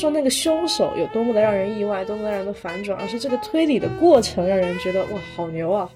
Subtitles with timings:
[0.00, 5.90] 说那个凶手有多么的让人意外，多么的让人的反转，而是这个推理的过程让人觉得哇，好牛啊！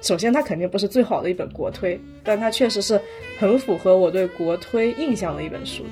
[0.00, 3.00] 首先，它肯定不是最好的一本国推，但它确实是
[3.40, 5.82] 很符合我对国推印象的一本书。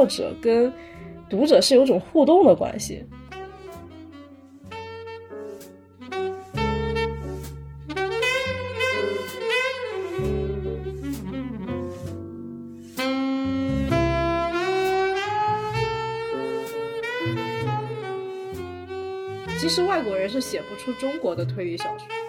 [0.00, 0.72] 作者跟
[1.28, 3.04] 读者是有种互动的关系。
[19.58, 22.19] 其实外国人是写不出中国的推理小说。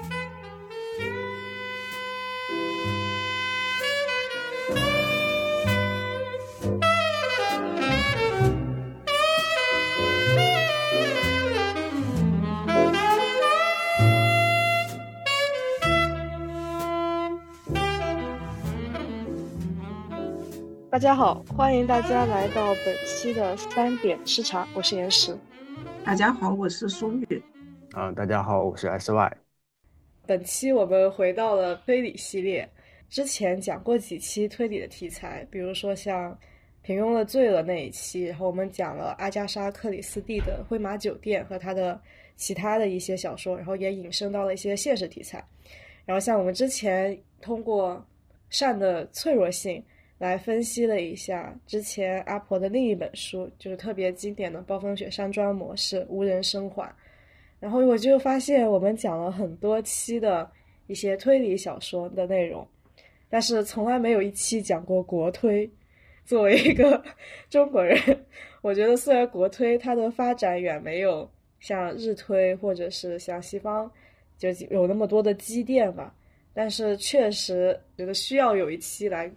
[21.02, 25.36] 家好，欢迎大家来到本期的三点吃茶，我是岩石。
[26.06, 27.44] 大家好，我是苏玉。
[27.94, 29.38] 啊，大家好，我是 S Y。
[30.28, 32.70] 本期我们回到了推理系列，
[33.10, 36.38] 之前讲过几期推理的题材，比如说像
[36.84, 42.00] 平庸的罪了那一期，然后我们讲了阿加莎·克里斯蒂的《灰马酒店》和他的
[42.36, 45.44] 其他的一些小说，然后也引申到了一些现实题材。
[46.06, 48.06] 然后像我们之前通过
[48.52, 49.84] 善的脆弱性。
[50.22, 56.94] 来分析了一下之前阿婆的另一本书，就是特别经典的《暴风雪山庄模式》无人生还。
[57.60, 60.48] 然后我就发现我们讲了很多期的
[60.86, 62.68] 一些推理小说的内容，
[63.32, 65.68] 但是从来没有一期讲过国推。
[66.24, 67.04] 作为一个
[67.50, 68.00] 中国人，
[68.62, 71.28] 我觉得虽然国推它的发展远没有
[71.60, 73.92] 像日推或者是像西方
[74.38, 76.14] 就有那么多的积淀吧，
[76.54, 79.32] 但是确实觉得需要有一期来。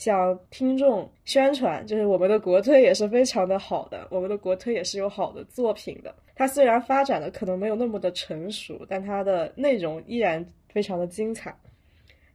[0.00, 6.14] 向听众宣传，就是我们的国推也是非常的好的，我们的国推也是有好的作品的。
[6.34, 11.54] 它虽然发展的可能没有那么的成熟，但它的内容依然非常的精彩。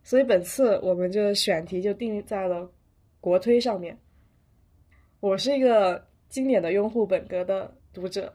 [0.04, 2.70] 所以本次我们就选题就定在了
[3.20, 3.98] 国推上面。
[5.20, 8.32] 我是一个经典的拥护本格的读者，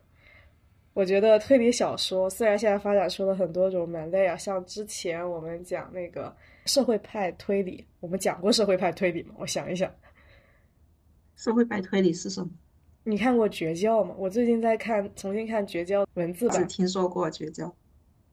[0.92, 6.34] 我觉得推理小说虽然现在发展出了很多种门类啊，像之前我们讲那个。
[6.70, 9.34] 社会派推理，我们讲过社会派推理吗？
[9.38, 9.92] 我想一想，
[11.34, 12.48] 社会派推理是什么？
[13.02, 14.14] 你看过《绝交》吗？
[14.16, 16.56] 我最近在看，重新看《绝交》文字版。
[16.58, 17.66] 只听说过《绝交》。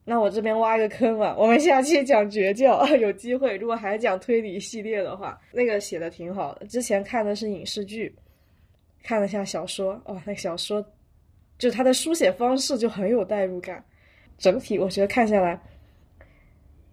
[0.05, 6.67] 那我这边挖一个坑吧，我们下期讲《绝教》， 有机会如果还讲推理系列的话，那个写的挺好的。
[6.67, 8.15] 之前看的是影视剧，
[9.01, 10.85] 看了下小说，哇，那小说
[11.57, 13.83] 就它的书写方式就很有代入感，
[14.37, 15.59] 整体我觉得看下来，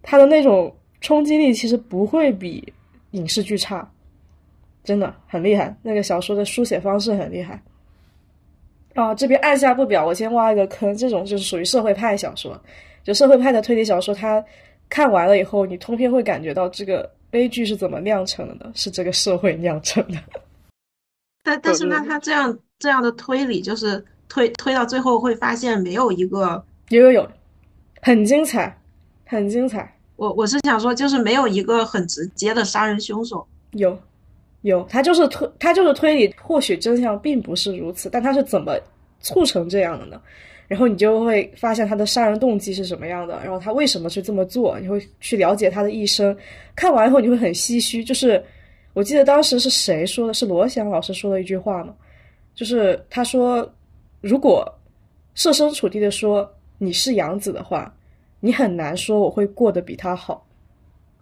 [0.01, 0.75] 它的那种。
[1.05, 2.73] 冲击力其实不会比
[3.11, 3.87] 影视剧差，
[4.83, 5.77] 真的很厉害。
[5.83, 7.61] 那个小说的书写方式很厉害。
[8.95, 10.95] 啊，这边按下不表，我先挖一个坑。
[10.97, 12.59] 这种就是属于社会派小说，
[13.03, 14.43] 就社会派的推理小说，它
[14.89, 18.71] 看完了以后，你通篇会感觉到这个悲剧是怎么酿成的呢？
[18.73, 20.17] 是这个社会酿成的。
[21.45, 27.29] 但但是那，他这样这样的推理，就是推推到最后会发现没有一个有有有，
[28.01, 28.75] 很精彩，
[29.27, 29.94] 很精彩。
[30.15, 33.45] 我我是想说，就是没有一个很直接的杀人凶手。
[33.71, 33.97] 有，
[34.61, 38.77] 有，他就是推，他就是推理，或许真相并不是如此，但他是怎么
[39.19, 40.21] 促成这样的呢？
[40.67, 44.79] 然后你就会发现他的杀人动机是什么样的，然后他为什么去这么做？
[44.79, 46.35] 你会去了解他的一生。
[46.75, 48.43] 看完以后你会很唏嘘，就是
[48.93, 50.33] 我记得当时是谁说的？
[50.33, 51.93] 是罗翔老师说的一句话嘛？
[52.55, 53.69] 就是他说，
[54.21, 54.65] 如果
[55.33, 57.93] 设身处地的说你是杨子的话。
[58.45, 60.45] 你很难说我会过得比他好，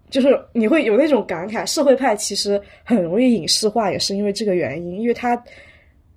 [0.09, 1.65] 就是你会有那种感慨。
[1.65, 4.99] 社会派其实很容易影视化，也是因为这个原因。
[4.99, 5.41] 因为它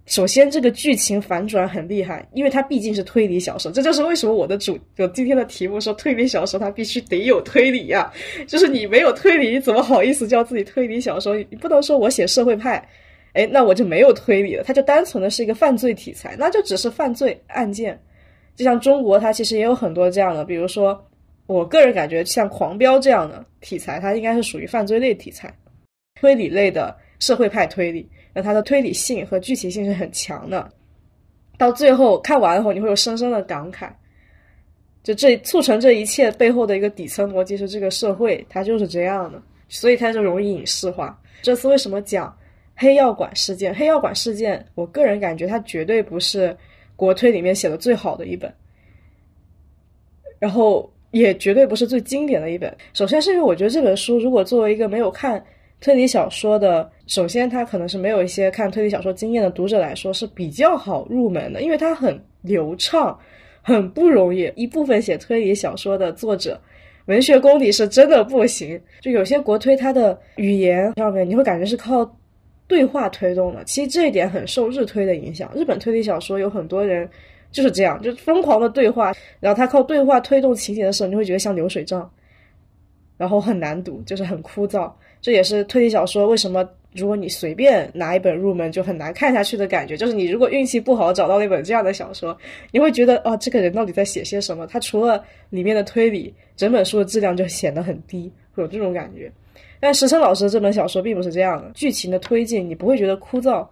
[0.07, 3.71] 首先这个剧情反转很厉害，因为它毕竟是推理小说。
[3.71, 8.13] 这就是为什么我的主我今天的题目说推理小说它必须得有推理呀。
[8.49, 11.37] 就是你没有推理，你怎么好意思叫自己推理小说？
[11.51, 12.85] 你不能说我写社会派，
[13.35, 14.65] 哎，那我就没有推理了。
[14.65, 17.97] 它就单纯的是一个犯罪题材，那就只是犯罪案件。
[18.57, 20.99] 就像中国，它其实也有很多这样的，比如说，
[21.47, 25.55] 我个人感觉像《狂飙》这样的题材，它应该是属于犯罪类题材。
[26.19, 30.67] 推理类的社会派推理，那它的推理性和剧情性是很强的。
[31.59, 33.91] 到最后看完后，你会有深深的感慨。
[35.03, 41.21] 就这促成这一切背后的一个底层逻辑是，这个社会它就是这样的，所以它就容易影视化。
[41.43, 42.35] 这次为什么讲
[42.75, 43.75] 黑药馆事件？
[43.75, 46.57] 黑药馆事件，我个人感觉它绝对不是
[46.97, 48.53] 国推里面写的最好的一本，
[50.39, 52.75] 然后也绝对不是最经典的一本。
[52.93, 55.45] 首先是因为我觉得这本书如果作为一个没有看
[55.81, 63.19] 推理小说的，首先它可能是没有一些看推理小说经验的读者来说是比较好入门的，因为它很流畅。
[63.69, 66.57] 很不容易，一部分写推理小说的作者，
[67.07, 68.81] 文学功底是真的不行。
[69.01, 72.09] 就有些国推，它的语言上面你会感觉是靠
[72.67, 73.65] 对话推动的。
[73.65, 75.51] 其实这一点很受日推的影响。
[75.55, 77.09] 日本推理小说有很多人
[77.51, 82.11] 就是这样，就疯狂的对话，然后他靠对话推动情节的时候，你会觉得像流水账，
[83.17, 84.93] 然后很难读，就是很枯燥。
[85.21, 86.69] 这也是推理小说为什么。
[86.93, 89.99] 如果你随便拿一本入门，就很难看下去的感觉。
[89.99, 92.35] 就是你如果运气不好找到了一本这样的小说，
[92.71, 94.67] 你会觉得哦，这个人到底在写些什么？
[94.67, 99.31] 他除了里面的推理，整本书的质量就显得很低，会有这种感觉。
[99.81, 103.67] 但石森老师这本小说并不是这样的，剧情的推进你不会觉得枯燥，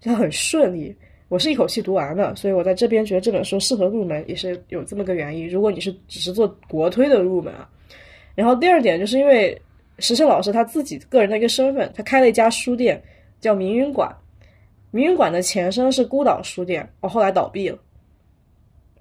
[0.00, 0.94] 就很顺利。
[1.28, 5.48] 我是一口气读完的，所以我在这边觉得这本书适合入门，也是有这么个原因。
[5.48, 7.68] 如果你是只是做国推的入门啊，
[8.34, 9.60] 然后第二点就是因为。
[10.00, 13.00] 石胜老师他自己个人的一个身份，他开了一家书店，
[13.40, 14.12] 叫明云馆。
[14.90, 17.78] 明云馆的前身是孤岛书店，哦，后来倒闭了。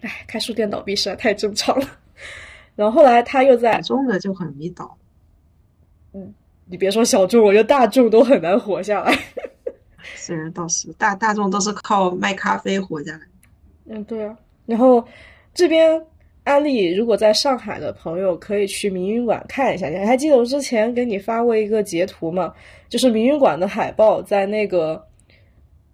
[0.02, 1.88] 唉，开书店倒闭实在太正常了。
[2.78, 4.96] 然后后来他又在小众的就很容易倒。
[6.14, 6.34] 嗯，
[6.66, 9.18] 你别说小众，我觉得大众都很难活下来。
[10.16, 13.22] 虽然倒是大大众都是靠卖咖啡活下来。
[13.86, 14.38] 嗯，对啊。
[14.66, 15.04] 然后
[15.54, 16.02] 这边。
[16.46, 19.88] 安利，如果在上海的朋友可以去明云馆看一下。
[19.88, 22.54] 你还记得我之前给你发过一个截图吗？
[22.90, 25.02] 就是明云馆的海报，在那个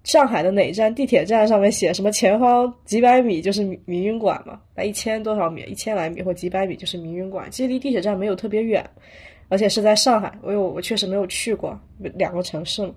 [0.03, 4.59] 上海的哪站地铁站上面写什么前方几百米就是明明云馆嘛？
[4.73, 5.61] 那一千多少米？
[5.67, 7.47] 一千来米或几百米就是明云馆。
[7.51, 8.83] 其实离地铁站没有特别远，
[9.49, 12.89] 而且是在上海，因为我确实没有去过两个城市。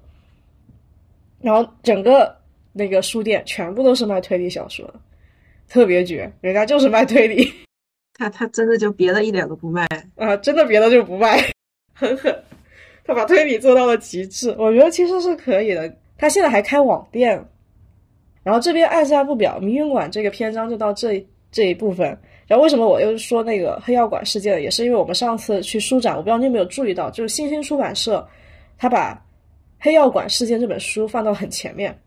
[1.40, 2.37] 然后整个
[2.72, 4.94] 那个书店全部都是卖推理小说的。
[5.69, 7.50] 特别绝，人家就是卖推理，
[8.14, 11.43] 他他真的就别的一点都不卖啊，真的别的就不卖，
[11.94, 12.44] 狠狠，
[13.04, 15.96] 他把推理做到了极致，我觉得其实是可以的。
[16.19, 17.43] 他现在还开网店，
[18.43, 22.19] 然后这边按下不表，明云馆这个篇章就到这这一部分。
[22.52, 28.28] 然后为什么我又说那个黑药馆事件，也是因为我们上次去书展，我不知道你有没有注意到，就是新星出版社
[28.76, 29.19] 他把
[29.78, 31.99] 黑药馆事件这本书放到很前面。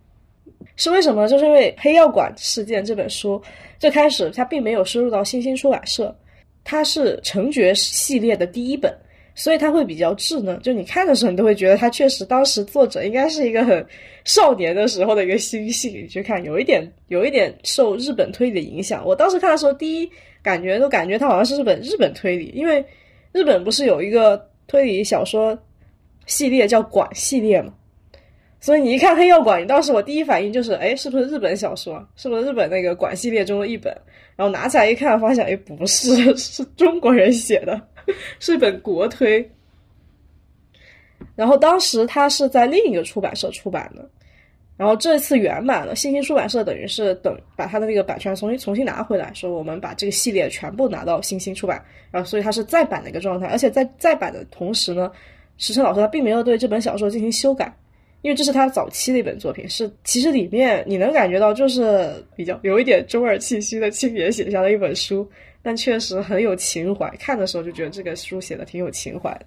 [0.75, 1.27] 是为什么？
[1.27, 3.41] 就是因为《黑药馆事件》这本书
[3.79, 6.15] 最开始它并没有收入到新星出版社，
[6.63, 8.95] 它是成觉系列的第一本，
[9.33, 10.61] 所以它会比较稚嫩。
[10.61, 13.83] 就你看的时候，你都会觉得它确实当时作者应该是一个很
[14.25, 15.91] 少年的时候的一个心性。
[15.91, 19.03] 你去看，有一点有一点受日本推理的影响。
[19.05, 20.09] 我当时看的时候，第一
[20.45, 22.85] 感觉都感觉它好像是日本日本推理，因为
[23.31, 25.57] 日本不是有一个推理小说
[26.27, 27.73] 系列叫馆系列吗？
[28.59, 32.07] 所以你一看《黑药馆》，你当时我第一反应就是，哎，是不是日本小说？
[32.15, 33.91] 是不是日本那个馆系列中的一本？
[34.35, 37.81] 然后拿起来一看，发现，哎，不是， 是中国人写的，
[38.39, 39.49] 是一本国推。
[41.35, 44.07] 然后当时他是在另一个出版社出版的，
[44.77, 55.11] 然后这次圆满了，新星出版社等于是等把他的那个版权重新重新拿回来，说我们把这个系列全部拿到新星出版，然后所以它是再版的一个状态，而且在再版的同时呢，
[55.57, 57.73] 石晨老师他并没有对这本小说进行修改。
[58.21, 65.29] 因为这是他早期的一本作品，是其实里面你能感觉到就是比较有一点中二气息的青年写下的一本书，
[65.61, 69.39] 但确实很有情怀，看的时候就觉得这个书写的挺有情怀。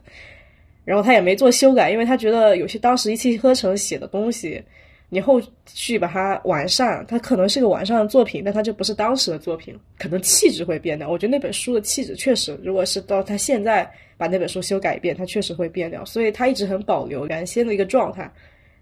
[0.85, 4.63] 然后他也没做修改，因为他觉得有些当时一气呵成写的东西，
[5.11, 11.09] 你后续把它完善，它可能是个完善的作品，但它就不是当时的作品，可能气质会变掉。
[11.09, 18.31] 我觉得那本书的气质确实，如果是到他现在把那本书修改一遍，它确实会变掉，所以他一直很保留原先的一个状态。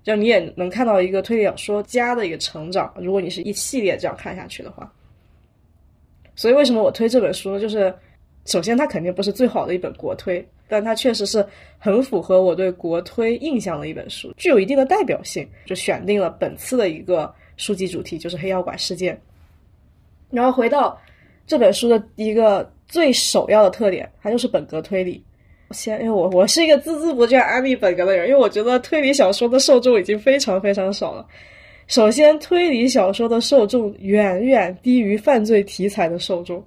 [0.02, 4.92] 就你也能看到一个推理小说家的一个成长，如果你是一系列这样看下去的话。
[6.34, 7.60] 所以为什么我推这本书呢？
[7.60, 7.92] 就是
[8.46, 11.44] 首先它肯定不是最好的一本国推，但它确实是
[11.78, 19.20] 很符合我对国推印象的一本书，具有一定的代表性，就选定了本次的一个书籍主题就是黑药馆事件。
[20.30, 20.98] 然后回到
[21.46, 25.22] 这本书的一个最首要的特点，它就是本格推理。
[25.72, 31.26] 先，因为我我是一个孜孜不倦安利本格的人，因为我觉得推理小说的受众已经非常非常少了。
[31.88, 36.64] 首先，推理小说的受众远远低于犯罪题材的受众。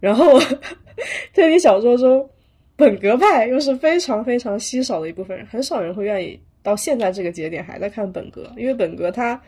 [0.00, 0.38] 然后，
[1.34, 2.28] 推理小说中，
[2.76, 9.40] 本格派又是非常非常稀少的一部分人，很少人会愿意到现在这个节点还在看本格，因为本格它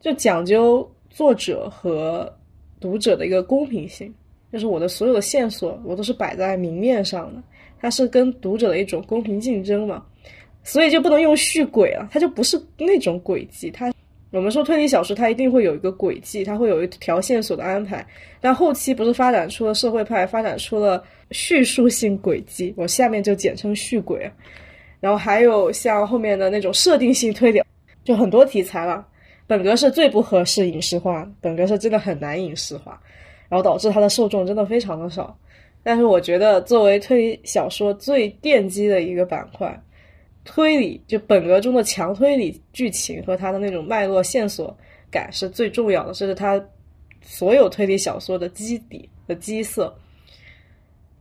[0.00, 2.32] 就讲究作者和
[2.80, 4.14] 读者的一个公平性，
[4.52, 7.42] 就是我的所有的线索我都是摆在明面上的，
[7.78, 10.04] 它是跟读者的一种公平竞争嘛，
[10.64, 13.92] 所以就不能用续轨了，它就不是那种轨迹，它。
[14.36, 18.06] 我们说推理小说，它一定会有一个轨迹，它会有一条线索的安排。
[18.38, 24.30] 但后期不是发展出了社会派，发展出了叙述性轨迹，我下面就简称叙轨。
[25.00, 27.62] 然后还有像后面的那种设定性推理，
[28.04, 29.06] 就很多题材了。
[29.46, 33.00] 本格是最不合适影视化，本格是真的很难影视化，
[33.48, 35.34] 然后导致它的受众真的非常的少。
[35.82, 39.82] 但是我觉得作为推理小说最奠基的一个板块。
[40.46, 44.74] 推理就本格中的强推理剧情和它的那种脉络线索
[45.10, 46.58] 感是最重要的，这是它
[47.20, 49.94] 所有推理小说的基底的基色。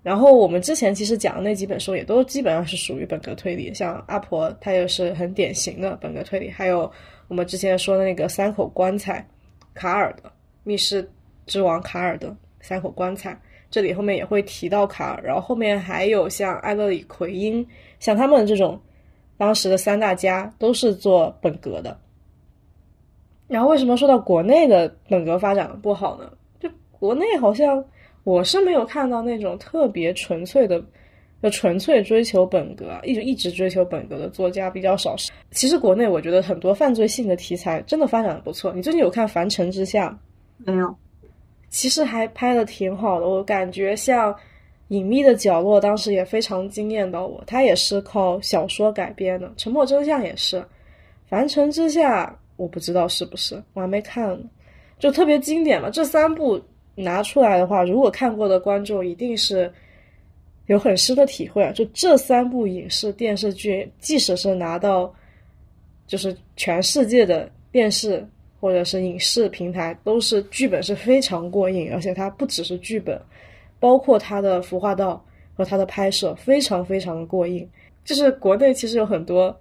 [0.04, 6.90] 然后我们之前其实讲的那几本书也都基本上是属于本格推理，像阿婆她也是很典型的本格推理，还有
[7.28, 9.28] 我们之前说的那个三口棺材
[9.74, 10.32] 卡尔的
[10.64, 11.10] 密室
[11.48, 13.36] 之王卡尔的三口棺材，
[13.72, 17.68] 这里后面也会提到卡尔，然后后面还有像艾勒里奎因，
[18.00, 18.80] 像他们这种。
[19.38, 21.98] 当时的三大家都是做本格的，
[23.48, 26.32] 然后为什么说到国内的本格发展的不好呢？
[26.60, 27.84] 就国内好像
[28.24, 30.82] 我是没有看到那种特别纯粹的，
[31.44, 35.16] 就纯粹追求本格，一直一直追求本格的作家比较少。
[35.52, 38.72] 其实国内我觉得很多犯罪性的题材真的发展的不错。
[38.74, 40.18] 你最近有看《凡尘之下》
[40.72, 40.96] 没有？
[41.70, 44.34] 其实还拍的挺好的，我感觉像。
[44.90, 50.58] 隐秘的角落当时也非常惊艳到我，它也是靠小说改编的，《沉默真相》也是，
[51.28, 52.26] 《凡尘之下》
[52.56, 54.46] 我不知道是不是，我还没看呢，
[55.00, 55.90] 就特别经典嘛。
[55.90, 56.62] 这三部
[56.94, 59.74] 拿出来的话，如果看过的观众一定是
[60.68, 61.72] 有很深的体会啊。
[61.72, 65.12] 就这三部影视电视剧，即使是拿到
[66.06, 68.24] 就是全世界的电视
[68.60, 73.20] 或者是影视平台，都是剧本是非常过硬，而且它不只是剧本。
[73.80, 77.68] 包括它的服化道和它的拍摄非常非常的过硬，
[78.04, 79.56] 就是国内其实有很多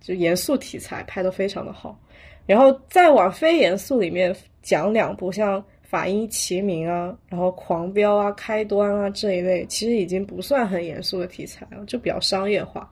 [0.00, 1.98] 就严肃题材拍的非常的好，
[2.46, 12.88] 然后再往非严肃里面讲两部，像《法医齐名》啊，然后《狂飙》啊、《开端》啊这一类，其实已经不算很严肃的题材了，就比较商业化，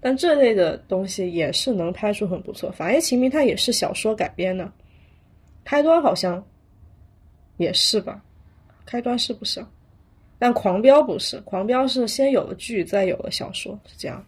[0.00, 2.70] 但这类的东西也是能拍出很不错。
[2.72, 4.64] 《法医秦明》它也是小说改编的，
[5.64, 6.44] 《开端》好像
[7.56, 8.22] 也是吧，
[8.84, 9.64] 《开端》是不是？
[10.44, 14.22] 但狂飙不是，狂飙是先有了剧，再有了小说，是这样。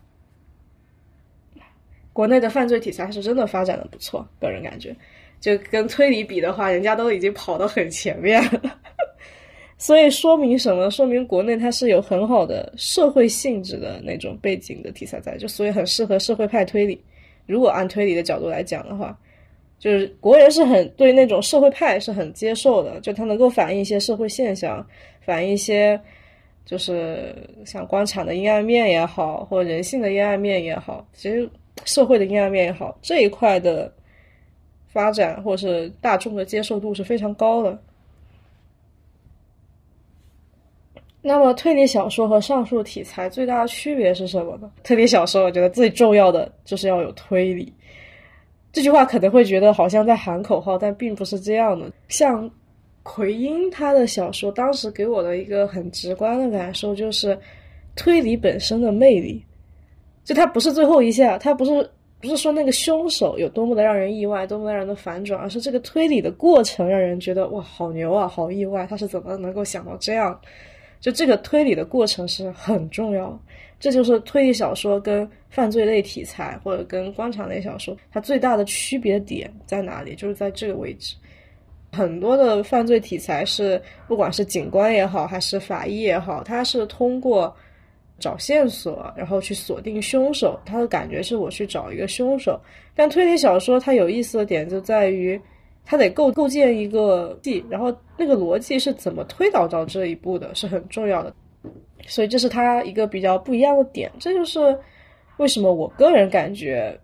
[2.15, 4.97] 国内的犯罪题材是真的发展的不错，个人感觉，
[5.43, 8.81] 就跟推理比的话，人家都已经跑到很前面了。
[9.77, 10.91] 所以说明什么？
[10.91, 16.99] 说明国内它是有很好的社会性质的那种背景的题材在，就所以很适合社会派推理。
[17.45, 19.15] 如果按推理的角度来讲的话，
[19.79, 24.83] 就是国人是很对那种社会派是很接受的，就它能够反映一些社会现象。
[25.27, 26.01] 反映一些，
[26.65, 31.51] 就是像官场的阴暗面也好，或人性的阴暗面也好，其实
[31.85, 33.93] 社会的阴暗面也好，这一块的
[34.87, 37.77] 发展或是大众的接受度是非常高的。
[41.21, 44.71] 那么，推理小说和上述题材最大的区别是什么呢？
[44.85, 47.73] 推理小说，我觉得最重要的就是要有推理。
[48.73, 51.91] 这句话可能会觉得好像在喊口号，但并不是这样的。
[52.07, 52.49] 像。
[53.09, 57.39] 奎因他的小说当时给我的一个很直观的感受就是，
[57.95, 59.41] 推理本身的魅力，
[60.25, 61.89] 就他不是最后一下，他不是
[62.21, 70.37] 不是说那个凶手有多么的让人意外，多么的让人的反转，而是这个推理的过程让人觉得哇，好牛啊，好意外，他是怎么能够想到这样？
[70.99, 73.41] 就这个推理的过程是很重要，
[73.79, 80.17] 这就是推理小说跟犯罪类题材或者跟官场类小说它最大的区别点在哪里？
[80.17, 81.15] 就是在这个位置。
[81.93, 87.55] 很多的犯罪题材是，不管是警官也好，还是法医也好，他是通过
[88.19, 90.61] 找线索，然后去锁定凶手。
[90.67, 92.61] 他的感觉是我去找一个凶手。
[92.95, 95.41] 但推理小说它有意思的点就在于，
[95.87, 101.35] 它得构构建一个地，然后那个逻辑是怎么推导到这一步的，是很重要的。
[102.07, 104.11] 所以这是它一个比较不一样的点。
[104.19, 104.79] 这就是
[105.39, 106.99] 为什么我个人感觉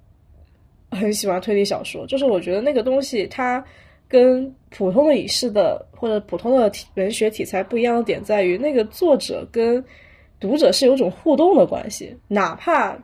[0.91, 3.65] 很喜欢推理小说，就是我觉得那个东西它。
[4.13, 9.83] 跟普通的影视的或者普通的文学题材不一样的点在于，那个作者跟
[10.39, 12.95] 读者是有种互动的关系，哪怕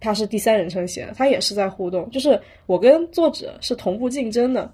[0.00, 4.72] 他是第三人称写的，他也是在互动，就是我跟作者是同步竞争的，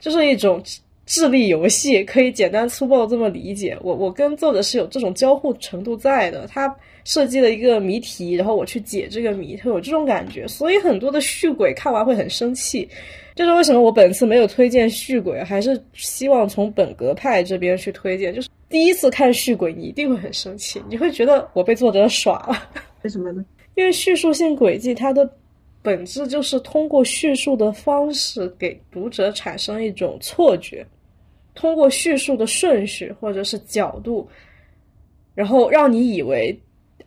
[0.00, 0.60] 就是一种
[1.06, 3.78] 智力游戏，可以简单粗暴这么理解。
[3.82, 10.46] 我我跟作者是有这种交互程度在的，他设计了一个谜题，然后我去解这个谜，会有这种感觉。
[10.48, 12.88] 所以很多的续鬼看完会很生气，
[13.34, 18.34] 这是为什么我本次没有推荐续鬼，还是希望从本格派这边去推荐。
[18.34, 22.70] 就是第一次看续鬼，你一定会很生气，你会觉得我被作者耍了。
[23.02, 23.44] 为什么呢？
[23.74, 25.28] 因为叙述性轨迹它的。
[25.84, 30.86] 本质就是通过叙述的方式给读者产生一种错觉，
[31.56, 34.28] 通过叙述的顺序或者是角度，
[35.34, 36.56] 然后让你以为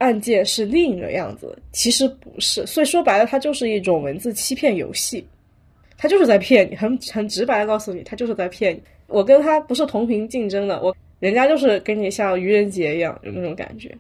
[0.06, 2.64] 案件是另一个样子，其实不是。
[2.68, 5.26] 所以说白了，它就是一种文字欺骗游戏，
[5.98, 8.82] 它就是在骗你，很很直白的告诉你，它就是在骗你。
[9.08, 13.92] 我跟他不是同频竞争的，我人家就是跟你像愚人节一样有那种感觉。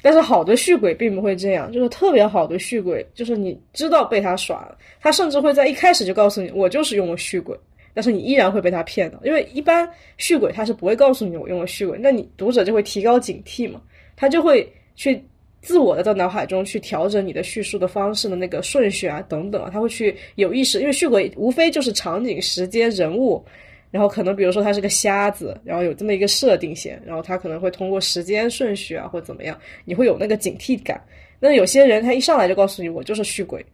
[0.00, 7.54] 但是好的续鬼并不会这样，就是特别好的续鬼，就是你知道被他耍了，他甚至会在一开始就告诉你我就是用了续鬼，
[7.92, 13.80] 但是你依然会被他骗的，因为一般续鬼他是不会告诉你我用了续鬼，那你读者就会提高警惕嘛，
[14.16, 15.22] 他就会去
[15.60, 23.44] 自我的在脑海中去调整你的叙述的方式的那个顺序啊等等，他会去有意识，因为续鬼无非就是场景、时间、人物。
[23.88, 31.00] 然后可能比如说他是个瞎子，然后有这么一个设定线，然后他可能会通过时间顺序啊或怎么样，你会有那个警惕感。
[31.38, 33.64] 那有些人他一上来就告诉你我就是续鬼，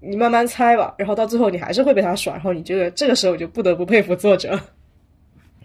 [0.00, 4.58] 你慢慢猜吧，然后到最后你还是会被他耍，然后你觉得这个时候就不得不佩服作者。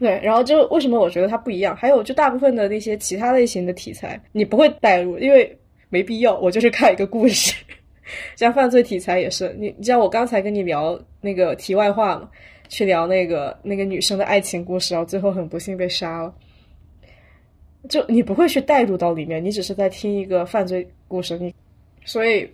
[0.01, 1.73] 对，然后就为什么我觉得它不一样？
[1.73, 5.57] 还有就大部分的那些其他类型的题材你不会带入，因为
[5.89, 7.55] 没必要，我就是看一个故事。
[8.35, 12.29] 像犯罪题材也是，你你像我刚才跟你聊那个题外话嘛。
[12.73, 16.33] 去聊那个那个女生的爱情故事，然后最后很不幸被杀了。
[17.89, 21.37] 就你不会去带入到里面，你只是在听一个犯罪故事。
[21.37, 21.53] 你
[22.05, 22.49] 所以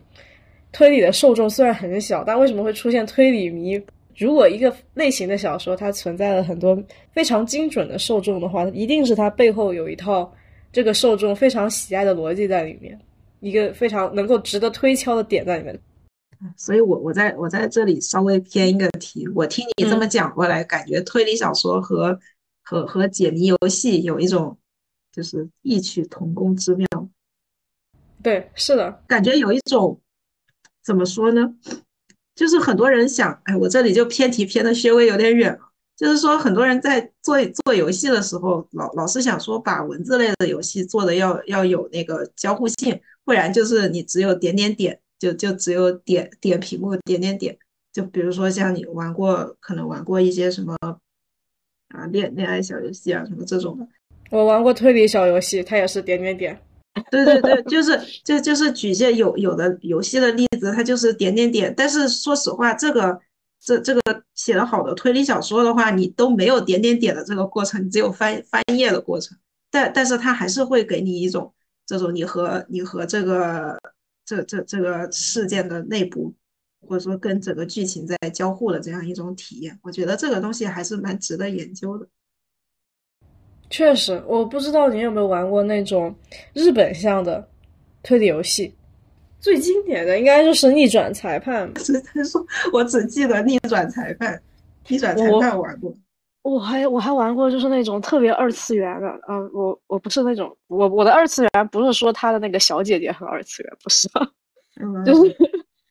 [0.72, 3.80] 推理的受众虽然很小，但为什么会出现推理迷？
[4.18, 6.78] 如果一个类型的小说它存在了很多
[7.12, 10.34] 非常精准的受众的话，一定是它背后有一套
[10.72, 13.00] 这个受众非常喜爱的逻辑在里面，
[13.40, 15.80] 一个非常能够值得推敲的点在里面。
[16.56, 19.28] 所以，我我在我在这里稍微偏一个题。
[19.36, 22.20] 我听你这么讲过来，感觉推理小说和
[22.64, 24.56] 和和解谜游戏有一种
[25.12, 26.88] 就是异曲同工之妙。
[28.22, 30.00] 对，是的，感觉有一种
[30.84, 31.56] 怎么说呢？
[32.38, 35.60] 就是很多人想，哎，我这里就偏题偏的稍微有点远了。
[35.98, 44.98] 就是说，很多人在做做游戏的时候，老老是想说把文字类的游戏做的要要有那个交互性，不然就是你只有点点点。
[45.20, 47.58] 就就只有点点屏幕，点点点。
[47.92, 50.78] 就比如说像你玩过，可能玩过一些什么
[51.88, 53.88] 啊恋恋爱小游戏啊什么这种的。
[54.30, 56.62] 我玩过推理小游戏，它也是点点点。
[57.10, 61.74] 对对对，就是就就是举些有有的游戏的例子，它就是点点点。
[61.76, 63.20] 但是说实话，这个
[63.62, 64.02] 这这个
[64.34, 69.38] 写的好的推理小说的话，你都没有点点点的这个过程，只有翻翻页的过程。
[69.70, 71.54] 但但是它还是会给你一种
[71.86, 73.78] 这种你和你和这个。
[74.30, 76.36] 这这这个事件的内部，
[76.82, 82.06] 或者说跟整个剧情在交互的这样一种体验，我觉得这个东西还是蛮值得研究的。
[83.70, 86.16] 确实，我不知道你有没有玩过那种
[86.54, 87.46] 日本向的
[88.02, 88.74] 推理游戏，
[89.40, 91.72] 最经典的应该就是《逆转裁判》。
[91.86, 94.34] 是他说，我只记得《逆转裁判》，
[94.88, 95.94] 《逆转裁判》玩过。
[96.44, 99.38] 我还我还玩过，就是那种特别二次元的啊！
[99.54, 104.08] 我我不是那种，我我的二次元不是说他的那个小姐姐很二次元，不是，
[105.06, 105.30] 就是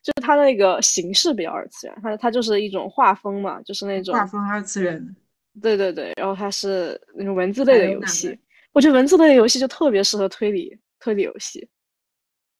[0.02, 5.14] 就是他那个形式比较二次元，他他就是一种画风嘛，就是那种画风二次元。
[5.60, 8.38] 对对对，然后它是那种文字类的游戏，
[8.72, 11.68] 我觉得文字类的游戏就特别适合推理推理游戏，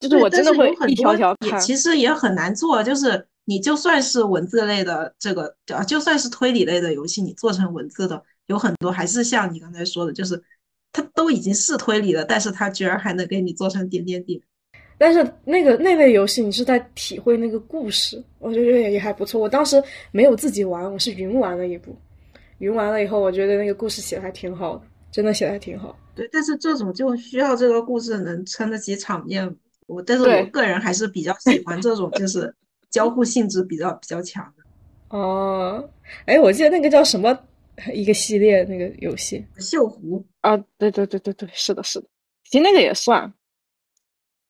[0.00, 1.60] 就是我真的会一条条看。
[1.60, 3.26] 其实也很难做，就是。
[3.48, 10.42] 你就算是文字类的这个，啊，就算是推理类的游戏，你做成文字的有很多，还是像你刚才说的，就是
[10.92, 14.40] 它都已经是推理了，但是它居然还能给你做成点点点。
[14.98, 19.40] 但是那个那类游戏，你是在体会那个故事，我觉得也还不错。
[19.40, 19.80] 我当时
[20.10, 21.96] 没有自己玩，我是云玩了一部，
[22.58, 25.98] 云完了以后，我觉得那个故事写的还挺好的，真的写的还挺好。
[26.14, 29.56] 对，但是这种就需要这个故事能撑得起场面。
[29.86, 32.54] 我，但是我个人还是比较喜欢这种，就是。
[32.88, 35.90] 交互性质比较比较强的哦，
[36.24, 37.38] 哎，我记得那个叫什么
[37.92, 42.06] 一个系列那个游戏《锈湖》啊，对对对对对，是的，是的，
[42.44, 43.30] 其实那个也算，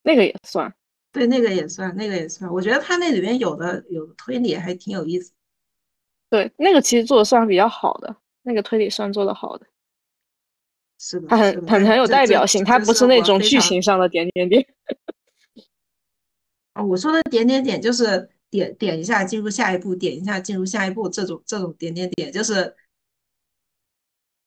[0.03, 0.73] 那个也算，
[1.11, 2.49] 对，那个也算，那个也算。
[2.53, 5.33] 我觉得它那里面有的有的推理还挺有意思。
[6.29, 9.65] 对，那个其实做的算比较好的，那个推理算做的好的，
[10.99, 14.67] 是的，它很很很有代表性，它不是那种剧情上的点点点。
[16.87, 22.75] 我说的点点点就是点点一下进入下一步，点一下进入下一步，这种这种点点点，就是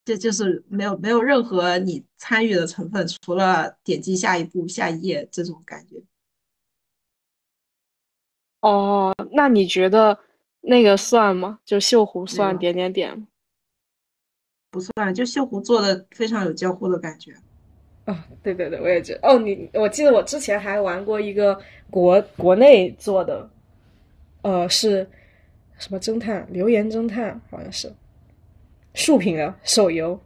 [0.04, 6.02] 这就是没有没有任何你参与的成分，除了点击下一步、下一页这种感觉。
[8.60, 10.18] 哦，那你觉得
[10.60, 11.58] 那个算吗？
[11.64, 13.26] 就锈湖算点点点？
[14.70, 17.32] 不算，就锈湖做的非常有交互的感觉。
[18.04, 19.20] 啊，对对对，我也觉得。
[19.28, 23.48] 哦，你我记得我之前还玩过一个国国内做的，
[24.42, 25.08] 呃，是
[25.78, 26.46] 什么侦探？
[26.50, 27.92] 留言侦探好像是
[28.94, 30.18] 竖屏的手游。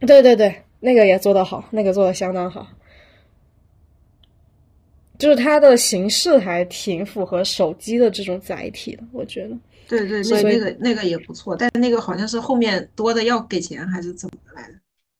[0.00, 2.66] 对对对，那个也做得好，那个做的相当好。
[5.22, 9.56] 就是它的形式还挺符合手机的这种载体的，我觉得。
[9.86, 14.74] 对对，所以那那个那个也不错，但是那个好像是后面多的要给钱还是怎么的来的？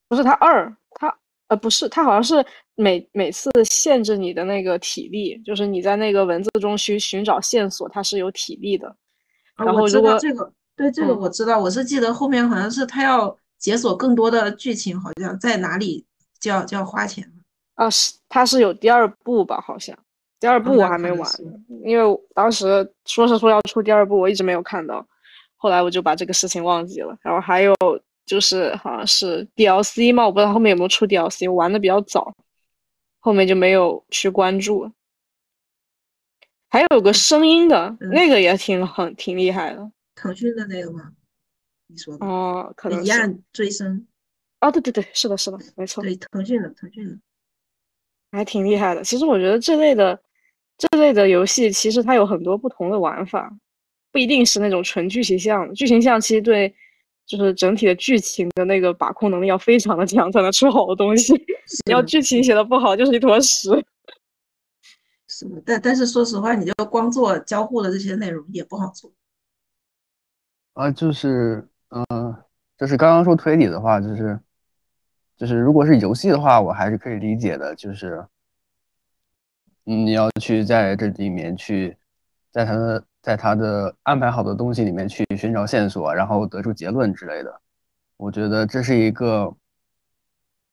[0.09, 8.89] 不是它二，它呃不是，它好像是每每次限制你的那个体力，就是你在那个文字中去寻找线索，它是有体力的。
[9.55, 16.05] 啊，我知然后如果道这个，对这个嗯我知道，我是记得后面好像是他要解锁更多的剧情，好像在哪里
[16.41, 17.42] 就要就要花钱了。
[17.75, 19.61] 啊，是它是有第二部吧？
[19.61, 19.99] 好像
[20.39, 21.31] 第二部我还没玩
[21.85, 25.07] 因为当时说是说要出第二部，我一直没有看到，
[25.57, 27.17] 后来我就把这个事情忘记了。
[27.23, 27.75] 然后还有
[28.27, 32.35] 就是好像是 DLC 嘛，我不知道后面有没有出 DLC，我玩的比较早，
[33.21, 34.91] 后面就没有去关注。
[36.69, 41.13] 还有个声音的，嗯那个也挺很挺厉害的腾讯的那个吗？
[41.87, 44.07] 你说的哦，可能是疑案追声，
[44.61, 46.03] 哦，对对对，是的，是的，没错。
[46.03, 47.19] 对，腾讯的，腾讯的。
[48.33, 49.05] 还挺厉害的。
[49.05, 50.21] 其实我觉得这类的
[50.77, 53.53] 这类的游戏，其实它有很多不同的玩法，
[54.11, 55.75] 不一定是那种纯剧情向的。
[55.75, 56.75] 剧情向其实对
[57.27, 61.33] 就是整体的剧情的那个把控能力要非常的强，才能出好的东西。
[61.87, 63.71] 你要剧情写的不好，就是一坨屎。
[65.29, 69.11] 是的，但但是说实话，你就光做交互的这些内容也不好做。
[70.75, 72.05] 啊，就是，嗯、
[72.77, 74.39] 就是刚刚说推理的话，就是，
[75.43, 78.25] 就是如果是游戏的话，我还是可以理解的，就是，
[79.83, 81.97] 你要去在这里面去，
[82.53, 87.61] 在他的在他的安排好的东西里面去寻找线索，然后得出结论之类的，
[88.19, 89.53] 我觉得这是一个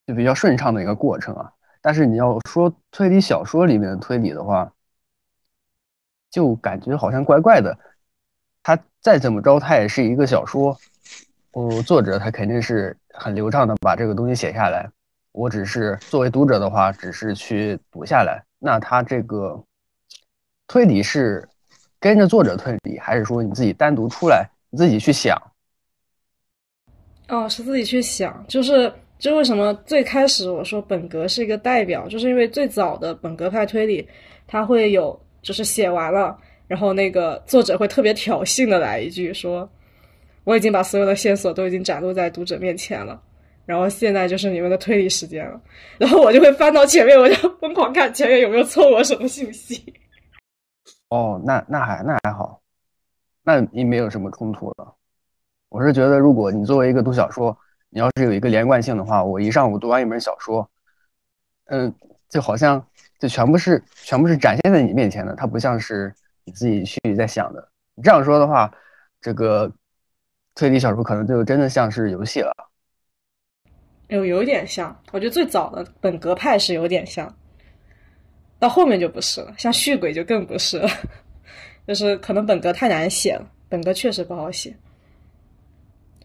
[0.05, 1.51] 就比较顺畅的一个过程啊。
[1.81, 4.71] 但是你要说推理小说里面的推理的话，
[6.29, 7.75] 就感觉好像怪怪的。
[8.61, 10.77] 它再怎么着，它也是一个小说，
[11.53, 14.89] 哦，作者他肯定是很流畅的把这个东西写下来。
[15.31, 18.43] 我只是作为读者的话，只是去读下来。
[18.57, 19.61] 那他这个
[20.67, 21.47] 推理是
[21.99, 25.39] 跟着作者推理，还是说你自己单独出来，你自己去想？
[27.27, 34.09] 哦，是自己去想，就是就为什么最开始我说本格是一个代表，就是因为最早的本格派推理，
[34.47, 36.35] 它会有就是写完了，
[36.67, 39.69] 然后那个作者会特别挑衅的来一句说，
[40.43, 43.21] 我已经把所有的线索都已经展露在读者面前了，
[43.65, 45.61] 然后现在就是你们的推理时间了，
[45.99, 49.93] 然后我就会翻到前面，我就疯狂看前面有没有错过什么信息。
[51.09, 52.61] 哦，那那还那还好，
[53.43, 54.95] 那你没有什么冲突了。
[55.69, 57.55] 我是觉得，如果你作为一个读小说，
[57.89, 60.67] 你要是有一个连贯性的话，我一上午读完一本小说，
[61.65, 61.93] 嗯，
[62.27, 62.83] 就好像
[63.19, 67.69] 就全部是全部是展现在你面前的，它不像是你自己去在想的。
[67.95, 68.71] 你这样说的话，
[69.21, 69.71] 这个
[70.59, 72.53] 推理小说可能就真的像是游戏了。
[74.09, 77.33] 有有点像，我觉得最早的本格派是有点像，
[78.59, 80.89] 到后面就不是了，像续鬼就更不是了，
[81.87, 84.75] 就是可能本格太难写了，本格确实不好写，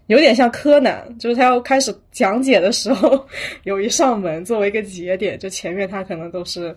[0.07, 3.25] 有点像柯南，就是他要开始讲解的时候，
[3.63, 6.77] 有一扇门作为一个节点，就前面他可能都是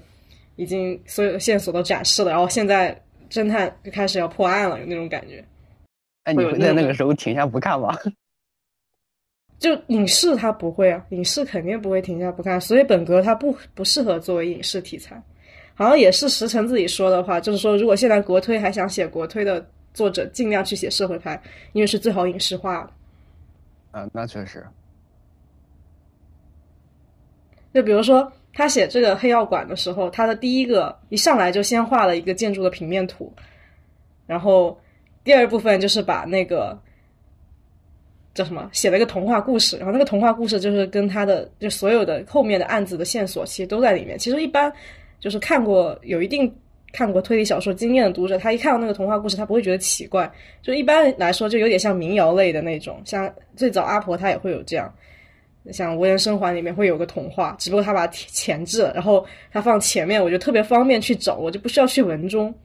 [0.58, 2.96] 已经所有的线索都展示了，然后现在
[3.32, 5.44] 侦探就开始要破案了，有那种感觉。
[6.28, 7.98] 哎，你会在那个时候停下不看吗？
[9.58, 15.22] 就影视它不会啊，影视肯定不会停下不看，所以本格它不不适合作为影视题材。
[15.74, 24.00] 好像也是石晨自己说的话，就是说如果现在国推还想写国推的作者，尽量去写社会派，因为是最好影视化的。
[24.00, 24.66] 啊，那确实。
[27.74, 33.32] 就比如说他写这个黑药馆的时候，他的第一个一上来就先画了一个建筑的平面图，
[34.26, 34.80] 然后
[35.28, 36.80] 第二部分就是把那个
[38.34, 44.18] 叫什么写了一个童话故事，然后那个童话故事就是跟他的就所有的后面的案子的线索其实都在里面。
[44.18, 44.72] 其实一般
[45.20, 46.50] 就是看过有一定
[46.94, 50.32] 看过推理小说经验的读者，他一看到那个童话故事，他不会觉得奇怪。
[50.62, 54.90] 就一般来说，就有点像民谣类的那种，像最早阿婆她也会有这样。
[55.74, 62.56] 像《无人生还》里面会有个童话，只不过他把它前置了，然后他放前面，我觉得特别方便去找，我就不需要去文中。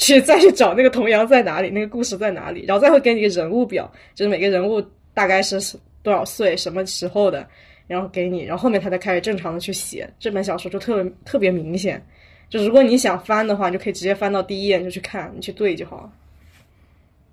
[0.00, 4.82] 去再去找那个童谣在哪里，那个故事在哪里，然后再会给你一个人物表，就是每个人物
[5.12, 5.60] 大概是
[6.02, 7.46] 多少岁、什么时候的，
[7.86, 12.02] 然后给你，然后后面他才开始正常的去写这本小说，就特别特别明显。
[12.48, 16.12] 就如果你想翻的话，你就可以直接翻到第一页就去看，你去对就好了。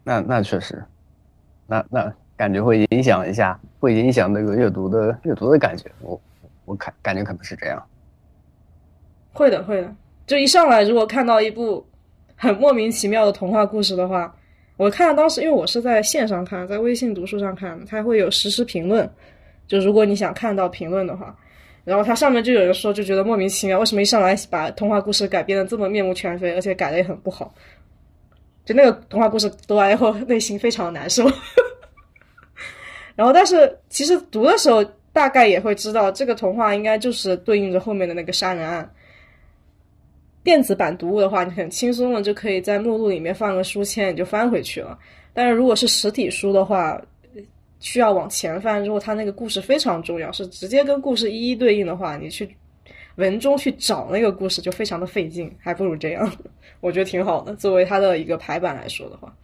[0.04, 0.84] 那那确实，
[1.68, 5.86] 那那感觉会影响一下，会影响那个阅读的阅读的感觉。
[6.02, 6.20] 我
[6.66, 7.82] 我感感觉可能是这样。
[9.32, 9.96] 会的，会的。
[10.26, 11.86] 就一上来，如果看到一部
[12.38, 14.34] 很莫名其妙的童话故事的话，
[14.78, 19.10] 我看到当时，因为我是在线上看，在微信读书上看，它会有实时评论。
[19.68, 21.36] 就如果你想看到评论的话，
[21.84, 27.52] 然后它上面就有人说，就觉得莫名其妙，为什么一上来把童话故事改编的这么面目全非，而且改的也很不好。
[28.64, 31.24] 就那个童话故事读完以后，内心非常难受。
[33.16, 38.88] 然后，但是其实读的时候，大概也会知道，这个童话应该就是对应着后面的那个杀人案。
[40.48, 44.98] 电子版读物的话，你很轻松的就可以在目录里面放个书签，你就翻回去了。
[45.34, 46.98] 但是如果是实体书的话，
[47.82, 48.82] 需要往前翻。
[48.82, 52.50] 如果它那个故事非常重要，是直接跟故事一一对应的话，你去
[53.16, 56.32] 文中去找那个故事就非常的费劲，还不如这样，
[56.80, 57.54] 我觉得挺好的。
[57.54, 59.36] 作为它的一个排版来说的话，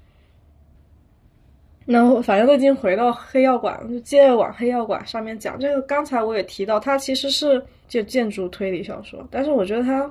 [1.83, 5.59] 那反正都已经回到黑药馆，就接着往黑药馆上面讲。
[5.59, 10.09] 这个刚才我也提到，它其实是就建筑推理小说，但是我觉得它。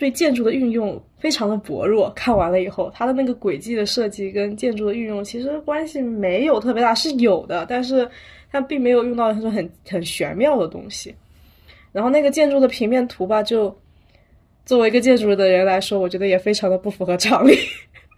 [0.00, 8.08] 对建筑的运用非常的薄弱，看完了以后，它的那个轨迹的设计跟建筑的运用其实关系没有特别大，是有的，但是
[8.50, 11.14] 它并没有用到那种很很玄妙的东西。
[11.92, 13.76] 然后那个建筑的平面图吧，就
[14.64, 17.58] 作为一个建筑的人来说，我觉得也非常的不符合常理。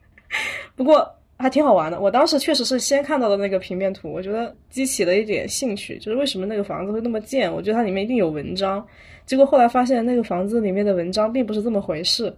[0.77, 1.05] 不过
[1.37, 7.53] 还挺好玩的，我当时确实是先看到的那个平面图，我觉得激起了一点兴趣，就是为什么那个房子会那么建？
[7.53, 8.87] 我觉得它里面一定有文章。
[9.27, 12.33] 结果后来发现那个房子里面的文章并不是这么回事，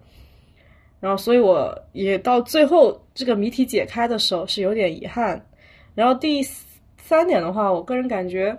[1.01, 5.45] 然后所以我也到最后这个谜题解开的时候是有点遗憾。
[5.95, 6.43] 然后第
[7.03, 8.57] 三点的话，我个人感觉，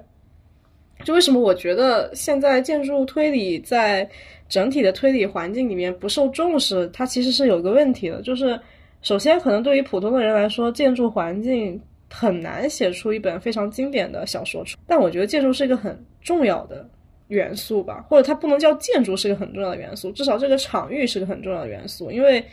[1.03, 4.07] 就为什么我觉得现在建筑推理在
[4.47, 8.21] 整体的推理环境里面不受重视，它其实是有个问题的。
[8.21, 8.59] 就是
[9.01, 16.88] 首先可能对于普通的人来说，建筑环境很难写出一本非常经典的小说出，但我觉得建筑是一个很重要的。
[17.27, 22.11] 元素吧，或者它不能叫建筑是个很重要的元素，至少这个场域是个很重要的元素。
[22.11, 22.43] 因为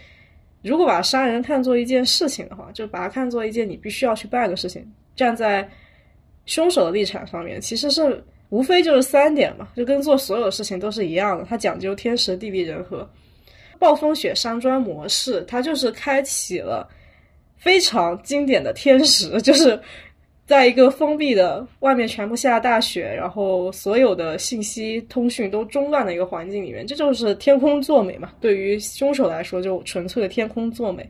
[0.63, 5.69] 如果把杀人看作一件事情的话，就把它看作一件你必须要去办的事情，站在
[6.47, 11.45] 凶手的立场上面，其实是无非就是三点嘛，就跟做所有事情都是一样的。
[11.45, 13.07] 它讲究天时地利人和，
[13.79, 16.89] 暴风雪山庄模式，它就是开启了
[17.59, 19.79] 非常经典的天时，就是。
[20.45, 28.33] 在一个封闭的、外面全部下大雪，然后所有的信息通讯都中断的一个环境里面，这就是天空作美嘛。
[28.41, 31.09] 对于凶手来说，就纯粹的天空作美。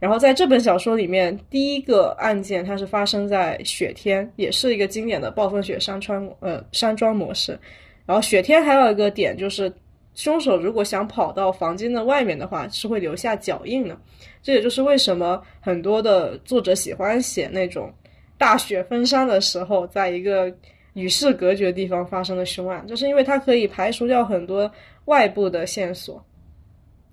[0.00, 7.58] 然后在这本小说里面，第一个案件它是发生在雪天，也是一个经典的暴风雪山川呃山庄模式。
[8.04, 9.72] 然后雪天还有一个点就是，
[10.14, 13.96] 凶手如果想跑到房间的外面的话，是会留下脚印的。
[14.42, 17.90] 这也就是为什么很多的作者喜欢写那种。
[18.36, 20.52] 大雪封山的时候，在一个
[20.94, 24.70] 与世隔绝的地方发生的凶案，就是因为它可以排除掉很多
[25.06, 26.22] 外部的线索，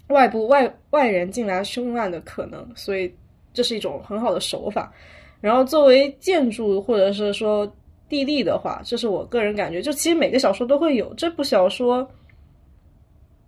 [0.07, 3.13] 外部外外人进来凶案的可能，所以
[3.53, 4.91] 这是一种很好的手法。
[5.39, 7.71] 然后作为建筑或者是说
[8.09, 11.13] 地利的话，这是我个人感觉，就其实每个小说都会有。
[11.13, 12.07] 这部小说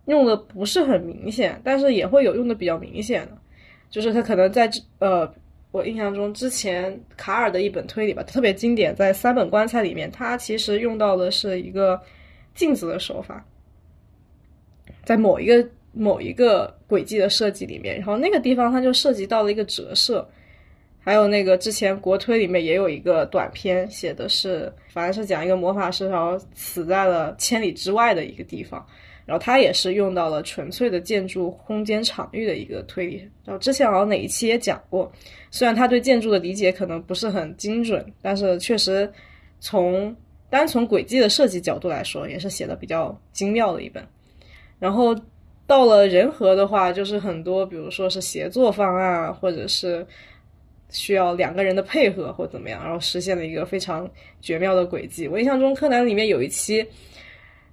[0.05, 3.37] 用的不是很明显，但是也会有用的比较明显的，
[3.89, 5.33] 就是它可能在这呃。
[5.73, 11.99] 我印象中，之前卡尔的一本推理吧，特别经典，在三本棺材里面，他其实用到的是一个
[12.53, 13.43] 镜子的手法，
[15.03, 20.23] 在某一个某一个轨迹的设计里面，然后那个地方它就涉及到了一个折射，
[20.99, 28.85] 还有那个之前国推里面也有一个短片，写的是，反正是讲一个魔法师然后死在了千里之外的一个地方。
[29.25, 33.17] 然后它也是用到了纯粹的建筑空间场域的一个推理。
[33.45, 35.09] 然后之前好像哪一期也讲过，
[35.49, 39.09] 虽然他对建筑的理解可能不是很精准，但是确实
[39.59, 40.13] 从
[40.49, 44.05] 单从轨迹的设计角度来说，也是写的比较精妙的一本。
[44.77, 45.15] 然后
[45.65, 50.05] 到了人和的话，就是很多比如说是协作方案，或者是
[50.89, 54.09] 需要两个人的配合或怎么样，然后实现了一个非常
[54.41, 55.27] 绝妙的轨迹。
[55.29, 56.85] 我印象中柯南里面有一期。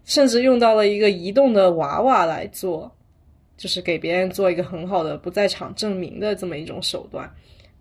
[0.05, 2.91] 甚至用到了一个移动的娃娃来做，
[3.57, 7.31] 就是给别人做一个很好的不在场证明的这么一种手段。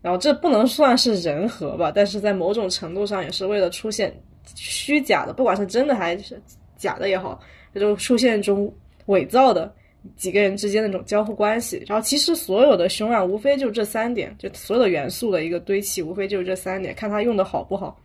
[0.01, 4.17] 然后这不能算是人和吧，但是在某种程度上也是为了出现
[4.55, 6.41] 虚假的，不管是真的还是
[6.77, 7.37] 假的也好，
[7.75, 8.73] 就出现一种
[9.07, 9.69] 伪造的
[10.15, 11.83] 几个人之间的那种交互关系。
[11.85, 17.99] 然后其实所有的凶案无非就这三点，就所有的元素的一个堆砌，无非就是这三点，看他用的好不好。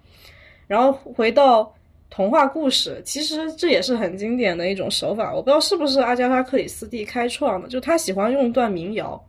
[0.67, 1.73] 然后回到
[2.15, 5.35] 童话故事，其实这也是很经典的一种手法。
[5.35, 9.21] 我不知道是不是阿加莎·克里斯蒂开创的，就他喜欢用段民谣，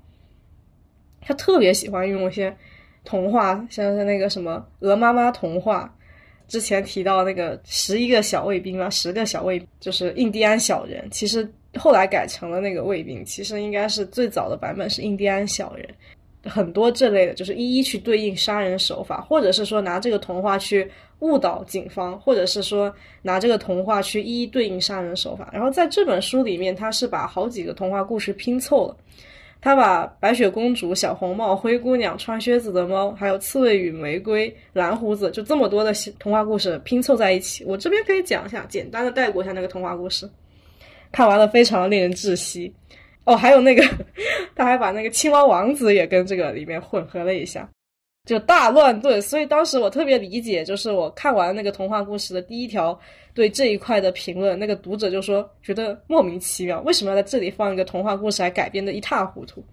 [1.19, 2.55] 他特别喜欢用一些
[3.03, 5.91] 童话，像是那个什么《鹅妈妈童话》，
[6.51, 15.89] 之前提到那个十一个小卫兵嘛，十个小卫就是印第安小人，其实后来改成了那个卫兵，其实应该是最早的版本是印第安小人。
[16.45, 25.49] 很多这类的，就是一一去对应杀人手法，或者是说拿这个童话去误导警方，或者是说拿这个童话去一一对应杀人手法。
[25.51, 28.95] 然后在这本书里面，他是把好几个童话故事拼凑了。
[29.61, 37.63] 他把白雪公主、小红帽、灰姑娘、穿靴子的猫，还有刺猬与玫瑰、蓝胡子，就这么多的童话故事拼凑在一起。
[37.65, 40.29] 我这边可以讲一下，简单的带过一下那个童话故事，
[41.11, 42.71] 看完了非常令人窒息。
[43.25, 43.83] 哦，还有那个，
[44.55, 47.67] 他还把那个青蛙王子也跟这个里面混合了一下，
[48.25, 49.19] 就大乱炖。
[49.21, 52.97] 所以当时我特别理解，就是我看完那个童话故事的第一条
[53.33, 59.63] 对这一块的评论，那个读者就说觉得莫名其妙，为什么要在这里放一个童话故事，还改编的一塌糊涂？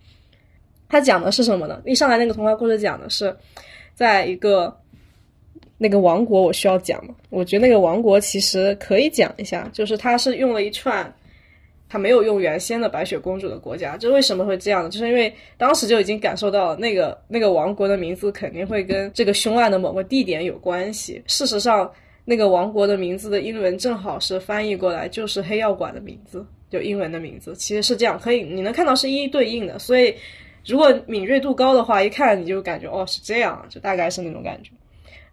[0.88, 1.82] 他讲的是什么呢？
[1.84, 3.36] 一上来那个童话故事讲的是，
[3.94, 4.74] 在一个
[5.76, 7.14] 那个王国，我需要讲吗？
[7.28, 11.14] 我觉得那个王国其实可以讲一下，就是他是用了一串。
[11.92, 14.88] 他没有用原先的白雪公主的国家，这为什么会这样呢？
[14.88, 21.22] 就是因为当时就已经感受到那个那个王国的名字肯定会跟这个凶案的某个地点有关系。
[21.26, 21.92] 事实上，
[22.24, 29.78] 那个王国的名字的英文正好是翻译过来就是黑药馆的名字，就英文的名字，其实是这样，可以你能看到是一一对应的。
[29.78, 30.14] 所以，
[30.64, 34.70] 如果敏锐度高的话，一看你就感觉哦是这样，就大概是那种感觉。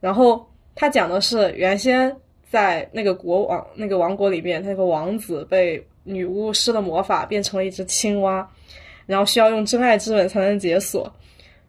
[0.02, 0.46] 然后
[0.76, 2.14] 他讲的是原先
[2.50, 5.82] 在那个国王那个王国里面，他那个王子被。
[6.10, 8.48] 女巫施了魔法，变成了一只青蛙，
[9.06, 11.12] 然后需要用真爱之吻才能解锁。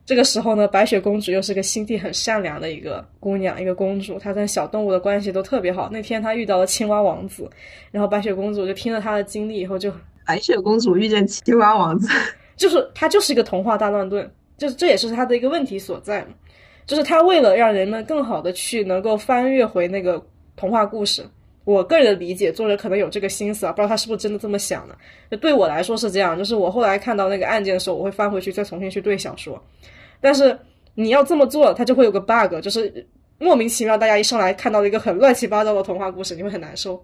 [0.07, 5.89] 这个时候呢，白雪公主又是个心地很善良的一个姑娘，一个公主，她跟小动物的关系都特别好。
[5.93, 7.49] 那天她遇到了青蛙王子，
[7.93, 9.93] 然后白雪公主就听了她的经历以后，就
[10.27, 12.09] 白雪公主遇见青蛙王子，
[12.57, 16.29] 就是她就是一个童话大乱炖，就是这也是她的一个问题所在嘛，
[16.87, 20.21] 就是她为了让人们更好的去能够翻阅回那个
[20.57, 21.25] 童话故事。
[21.71, 24.97] 我个人的理解，作者可能有这个心思啊，不知道他是不是真的这么想的。
[25.31, 29.63] 就对我来说是这样，就是我后来看到那个案件的时候，我会翻回去再重新去对小说。
[30.21, 30.59] 但是
[30.95, 33.07] 你要这么做，它就会有个 bug，就是
[33.39, 37.01] 莫名其妙，大家一上来看到了一个很乱七八糟的童话故事，你会很难受。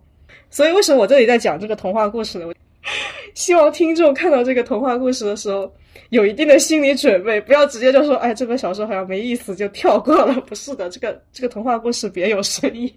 [0.50, 2.46] 所以为什么我这里在讲这个童话故事呢？
[2.46, 2.54] 我
[3.34, 5.72] 希望听众看到这个童话故事的时候，
[6.10, 10.34] 有一定的心理准备，不要直接就说，哎，这本小说好像没意思就跳过了。
[10.46, 12.92] 不是的，这个这个童话故事别有深意。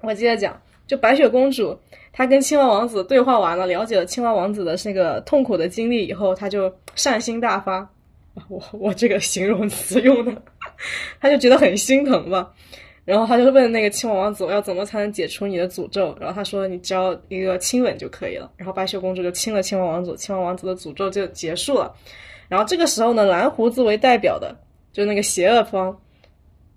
[0.00, 0.60] 我接着讲。
[0.86, 1.78] 就白雪公主，
[2.12, 7.88] 她跟青蛙王子对话完了，了解了青蛙王子的那个痛苦的经历以后，她就善心大发。
[8.48, 10.42] 我我这个形容词用的，
[11.20, 12.52] 她就觉得很心疼吧。
[13.04, 16.16] 然后她就问那个青蛙王子，我要怎么才能解除你的诅咒？
[16.18, 18.50] 然后他说，你只要一个亲吻就可以了。
[18.56, 21.94] 然后白雪公主就亲了青蛙王子，青蛙王子的诅咒就结束了。
[22.48, 24.56] 然后这个时候呢，蓝胡子为代表的，
[24.92, 25.96] 就那个邪恶方。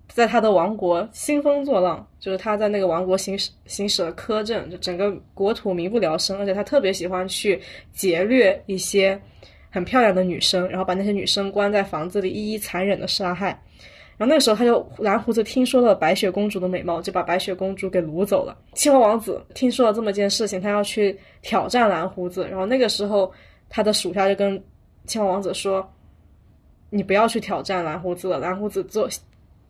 [0.08, 7.60] 在他的王国兴风作浪，就是他在那个王国行使行使了苛政，就整个国土民不聊生，而且他特别喜欢去
[7.92, 9.20] 劫掠一些
[9.70, 13.50] 很漂亮的女生，然后把那些女生关在房子里，一一残忍的杀害。
[14.16, 18.56] 然后那个时候，他就蓝胡子听说了白雪公主的美貌，就把白雪公主给掳走了。
[18.72, 23.30] 青蛙王子听说了这么件事情，他要去挑战蓝胡子，然后那个时候
[23.68, 24.60] 他的属下就跟
[25.04, 25.88] 青蛙王子说
[26.90, 29.08] ：“你不要去挑战蓝胡子了，蓝胡子做。”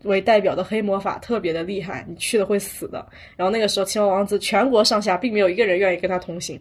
[0.05, 3.05] 为代表的黑魔法特别的厉害，你去了会死的。
[3.37, 6.61] 然后那个时候，青蛙王子全国上下并没有一个人愿意跟他同行，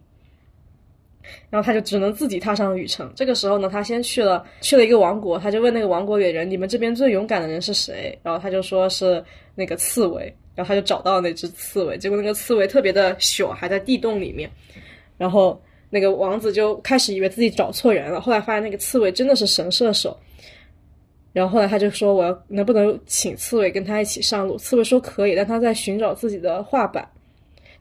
[1.50, 3.12] 然后他就只能自己踏上旅程。
[3.16, 9.24] 这个时候呢，他先去了去了一个王国，他就问那个王国里人：“你们这边最勇敢的人是谁？”然后他就说是
[9.56, 11.98] 那个刺猬，然后他就找到那只刺猬。
[11.98, 14.50] 结果那个刺猬特别的小，还在地洞里面。
[15.18, 20.18] 然后那个王子就开始以为自己找错人了，后来发现那个刺猬真的是神射手。
[21.38, 27.08] 然后后来他就说：“我要能不能请刺猬跟他一起上路？”刺猬说：“可以。”但他在寻找自己的画板，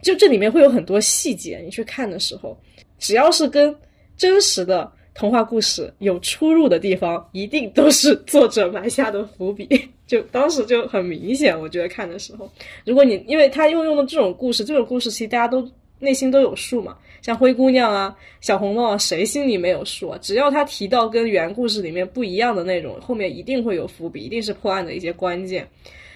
[0.03, 1.59] 就这里面会有很多细节。
[1.65, 2.55] 你去看的时候，
[2.99, 3.75] 只要是跟
[4.15, 9.67] 真实的童话故事有出入的地方，一定都是作者埋下的伏笔。
[10.07, 12.53] 就当时就很明显，我觉得看的时候，
[12.85, 15.67] 如果你因为他又用的这种故事，这种故事其实大家都
[15.99, 16.95] 内心都有数嘛。
[17.27, 20.19] 像灰姑娘啊、小红帽啊，谁心里没有数啊？
[20.23, 25.69] 只要他提到跟原故事里面不一样的内容，后面一定会有伏笔，一定是破案的一些关键。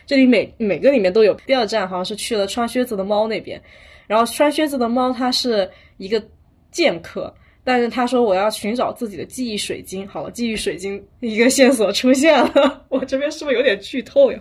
[0.07, 1.35] 这里每每个里面都有。
[1.45, 3.61] 第二站好像是去了穿靴子的猫那边，
[4.07, 6.23] 然后穿靴子的猫它是一个
[6.71, 7.35] 剑客。
[7.65, 10.07] 但是他说我要寻找自己的记忆水晶。
[10.07, 14.39] 好了，记忆水晶一个线索出现了， 我这边是不是有点剧透呀？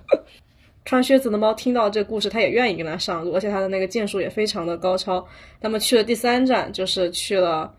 [0.85, 5.23] 穿靴子的猫听到这故事，他也愿意跟他上路，而且他的那个剑术也非常的高超。
[5.61, 7.71] 他们去了第三站，就是去了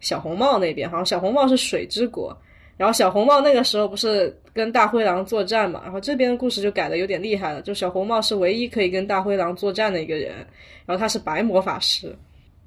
[0.00, 2.36] 小红帽那边，好像小红帽是水之国。
[2.76, 5.82] 然后小红帽那个时候不是跟大灰狼作战嘛？
[5.84, 10.34] 然后这边的故事就改的有点厉害了，就小红帽是唯一可以跟大灰狼作战的一个人，
[10.86, 12.16] 然后他是白魔法师。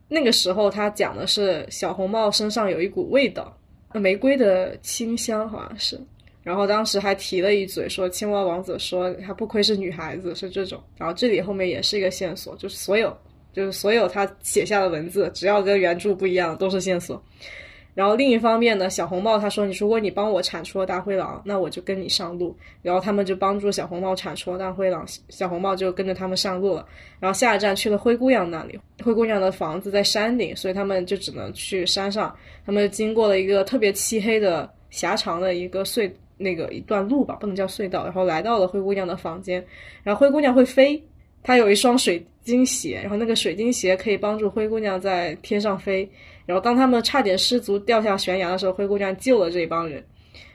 [0.08, 3.54] 那个时候他讲的是小红帽身上有一股味道，
[3.94, 6.00] 玫瑰的清香好像是。
[6.48, 10.82] 然后当时还提了一嘴说青蛙王子说他不愧是女孩子是这种。
[10.98, 13.14] 然后这里后面也是一个线索，就是所有
[13.52, 17.22] 就是所有他写下的文字，只要跟原著不一样都是线索。
[17.93, 26.88] 然后另一方面呢，小红帽他说：“你如果你帮我铲除了大灰狼，那我就跟你上路。”然后他们就帮助小红帽铲除了大灰狼，小红帽就跟着他们上路了。
[27.20, 32.34] 然后下一站去了灰姑娘那里，灰姑娘的房子在山顶，所以他们就只能去山上。
[32.66, 39.64] 他们经过了一个特别漆黑的狭长的一个隧那个一段路吧，不能叫隧道，然后来到了灰姑娘的房间。
[40.04, 41.02] 然后灰姑娘会飞，
[41.44, 46.10] 她有一双水晶鞋，然后那个水晶鞋可以帮助灰姑娘在天上飞。
[46.46, 50.04] 然后当他们差点失足掉下悬崖的时候，灰姑娘救了这一帮人。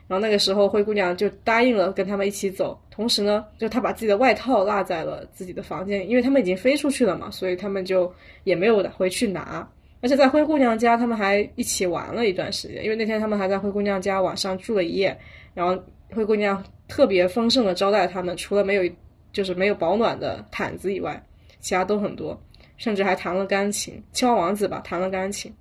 [0.09, 2.79] 然后那个时候，灰姑娘就答应了跟他们一起走。
[2.91, 8.13] 同时呢，就她把自己的外套落在了自己的房间，因为他们已经飞出去了嘛，所以他们就
[8.45, 9.67] 也没有回去拿。
[10.03, 15.17] 而且在灰姑娘家，他们还一起玩了一段时间，因为那天他们还在灰姑娘家晚上住了一夜。
[15.55, 15.81] 然后
[16.11, 18.93] 灰姑娘特别丰盛的招待他们，除了没有
[19.33, 21.23] 就是没有保暖的毯子以外，
[21.61, 22.41] 其他都很多，
[22.77, 24.03] 甚至还弹了钢琴。
[24.13, 25.53] 青蛙王子吧，弹了钢琴。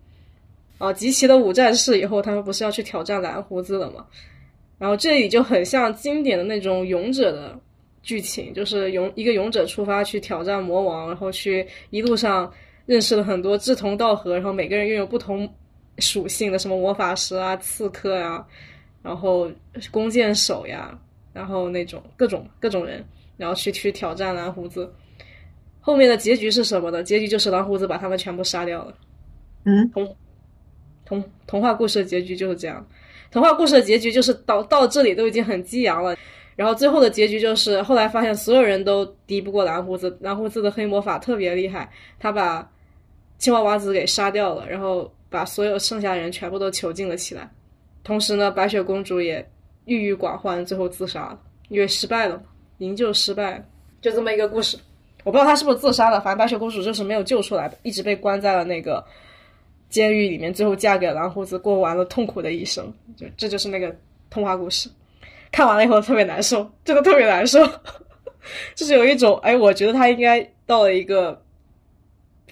[0.78, 4.06] 哦，集齐了五战士以后，他们不是要去挑战蓝胡子了吗？
[4.80, 7.60] 然后这里就很像经典的那种勇者的
[8.02, 12.52] 剧情，就是勇一个勇者出发去挑战魔王，然后去一路上
[12.88, 15.48] 认识了很多志同道合，然后每个人拥有不同
[16.00, 18.44] 属性的什么魔法师啊、刺客呀，
[19.02, 19.52] 然后
[19.92, 20.98] 弓箭手呀，
[21.34, 23.04] 然后那种各种各种人，
[23.38, 24.92] 然后去去挑战蓝胡子。
[25.80, 27.04] 后面的结局是什么呢？
[27.04, 28.94] 结局就是蓝胡子把他们全部杀掉了。
[29.66, 29.92] 嗯。
[31.04, 32.88] 童童话故事的结局就是这样，
[33.32, 36.16] 童话故事的结局就是到到这里都已经很激昂了，
[36.56, 42.72] 然后最后的结局就是后来发现所有人都敌不过蓝胡子，蓝胡子的黑魔法特别厉害，他把
[43.40, 47.52] 青蛙王子给杀掉了，然后把所有剩下的人全部都囚禁了起来，
[48.04, 49.46] 同时呢，白雪公主也
[49.86, 51.40] 郁郁寡欢，最后自杀了，
[51.70, 52.42] 因为失败了，
[52.80, 53.66] 营救失败了，
[54.02, 54.78] 就这么一个故事，
[55.24, 59.04] 我不知道她是不是自杀了，反正白雪公主就是没有救出来，一直被关在了那个。
[59.90, 62.90] 监狱里面，最后嫁给蓝胡子，过完了痛苦的一生。
[63.18, 63.94] 就这就是那个
[64.30, 64.90] 童话故事，
[65.52, 67.60] 看完了以后特别难受，真的特别难受。
[68.74, 71.44] 就是有一种，哎，我觉得她应该到了一个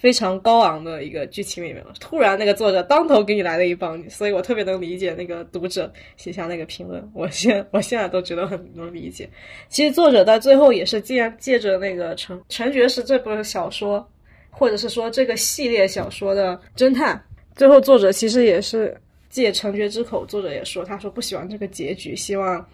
[0.00, 1.92] 非常高昂的一个剧情里面了。
[2.00, 7.06] 突然，那个作者当头给你来了一棒，所以我特别能理解那个读者写下那个评论。
[7.12, 9.28] 我现我现在都觉得很能理解。
[9.68, 14.08] 其实作者在最后也是借借着那个陈陈觉是这部小说，
[14.48, 17.22] 或者是说这个系列小说的侦探。
[17.54, 18.98] 最后，作者其实也是
[19.28, 22.66] 借成觉之口，作者也说，他说不喜欢这个结局，希望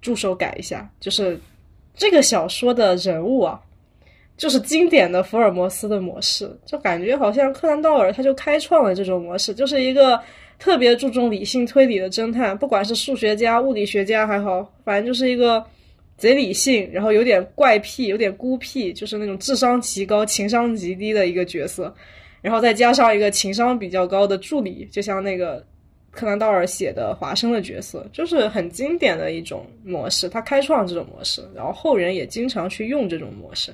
[0.00, 0.90] 助手改一下。
[0.98, 1.38] 就是
[1.94, 3.60] 这个小说的人物啊，
[4.40, 10.18] 就是经典的福尔摩斯的模式，就感觉好像柯南道尔他就开创了这种模式，就是一个
[10.58, 15.62] 特别注重理性推理的侦探，不管是数学家、物理学家还好，反正就是一个
[16.16, 21.94] 贼理性，然后有点怪癖、有点孤僻，就是那种智商极高、情商极低的一个角色。
[22.40, 25.62] 然后再加上一个情商比较高的助理，就像那个
[26.10, 30.30] 柯南道尔写的华生的角色，就是很经典的一种模式。
[30.30, 33.70] 他开创这种模式，然后后人也经常去用这种模式。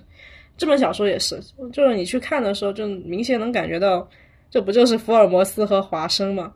[0.57, 1.41] 这本小说也是，
[1.73, 4.09] 就是你去看的时候，就明显能感觉到，
[4.51, 6.53] 这不就是福尔摩斯和华生吗？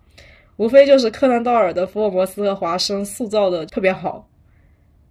[0.57, 4.29] 无非就是柯南道尔的福尔摩斯和华生塑造的特别好，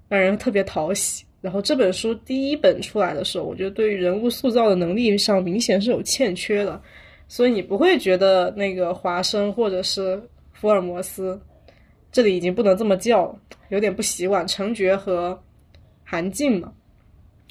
[0.08, 1.26] 让人特别讨喜。
[1.42, 6.82] 然后这本书第一本出来的时候，我觉得对于人物塑造的能力上明显是有欠缺的，
[7.28, 10.22] 所以你不会觉得那个华生或者是
[10.52, 11.40] 福尔摩斯，
[12.12, 14.46] 这里已经不能这么叫了，有点不习惯。
[14.46, 15.40] 成觉和
[16.04, 16.74] 韩静嘛，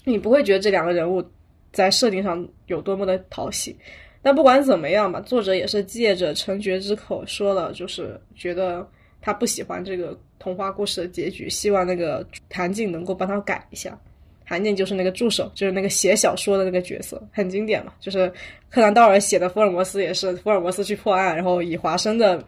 [0.08, 1.24] 你不会觉得这两个人物
[1.72, 3.76] 在设定上有多么的讨喜。
[4.22, 8.86] 但不管怎么样吧，作者也是借着成觉之口说了，就是觉得
[9.20, 10.18] 他不喜欢这个。
[10.40, 13.98] 童话故事的结局，希望那个韩静能够帮他改一下。
[14.44, 17.92] 韩静就是那个助手，就是那个写小说的那个角色，很经典嘛。
[17.98, 18.32] 就是
[18.70, 22.40] 柯南道尔写的福尔摩斯也是福尔摩斯去破案，然后以华生的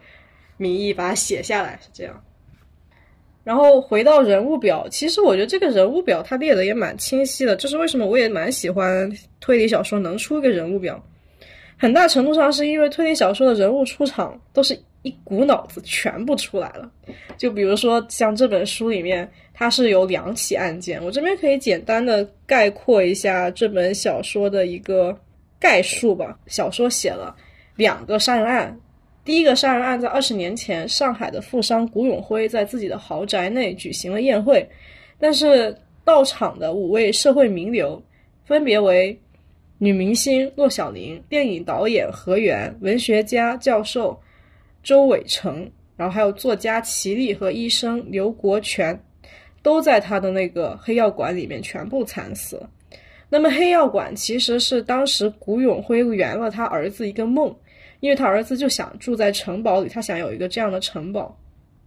[0.55, 2.23] 名义把它写下来，是这样。
[3.43, 11.03] 然后回到人物表，其实我觉得这个人物表他列的也蛮清晰的，这是为什么我也蛮喜欢推理小说能出一个人物表。
[11.77, 16.91] 很大程度上是因为推理小说的人物出场都是一股脑子全部出来了。
[17.35, 25.17] 就比如说像这本书里面，它是有两起案件，我这边可以简单的概括一下这本小说的一个
[25.59, 26.37] 概述吧。
[26.45, 27.35] 小说写了
[27.75, 28.79] 两个杀人案，
[29.23, 34.67] 第一个杀人案在二十年前，上海的富商古永辉在自己的豪宅内举行了宴会，
[35.19, 38.01] 但是到场的五位社会名流
[38.45, 39.17] 分别为。
[39.83, 44.15] 女明星骆小玲、电影导演何源、文学家教授
[44.83, 45.67] 周伟成，
[45.97, 49.03] 然后还有作家齐力和医生刘国全，
[49.63, 52.61] 都在他的那个黑药馆里面全部惨死。
[53.27, 57.51] 那么黑药馆其实是当时古永辉圆了他儿子一个梦，
[58.01, 61.35] 因为他儿子就想住在城堡里，他想有一个这样的城堡，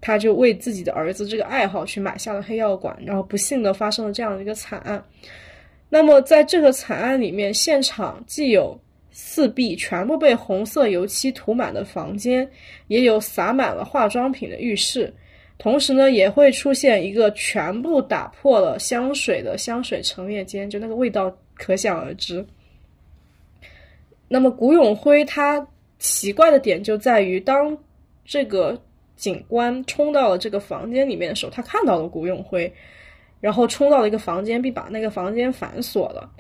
[0.01, 5.05] 他就为自己的儿子这个爱好去买下了黑药馆，然后不幸的发生了这样的一个惨案。
[5.91, 8.77] 那么，在这个惨案里面，现场既有
[9.12, 12.49] 四壁全部被红色油漆涂满的房间，
[12.89, 15.12] 也有洒满了化妆品的浴室，
[15.59, 22.45] 同时呢，也会出现一个全部打破了香水的香水陈列间，就那个味道可想而知。
[24.27, 25.65] 那么，古永辉他
[25.99, 27.77] 奇怪的点就在于，当
[28.25, 28.81] 这个
[29.17, 32.73] 警官冲到了这个房间里面的时候，他看到了古永辉。
[33.41, 36.31] 然后冲到了一个房间，并把那个房间反锁了。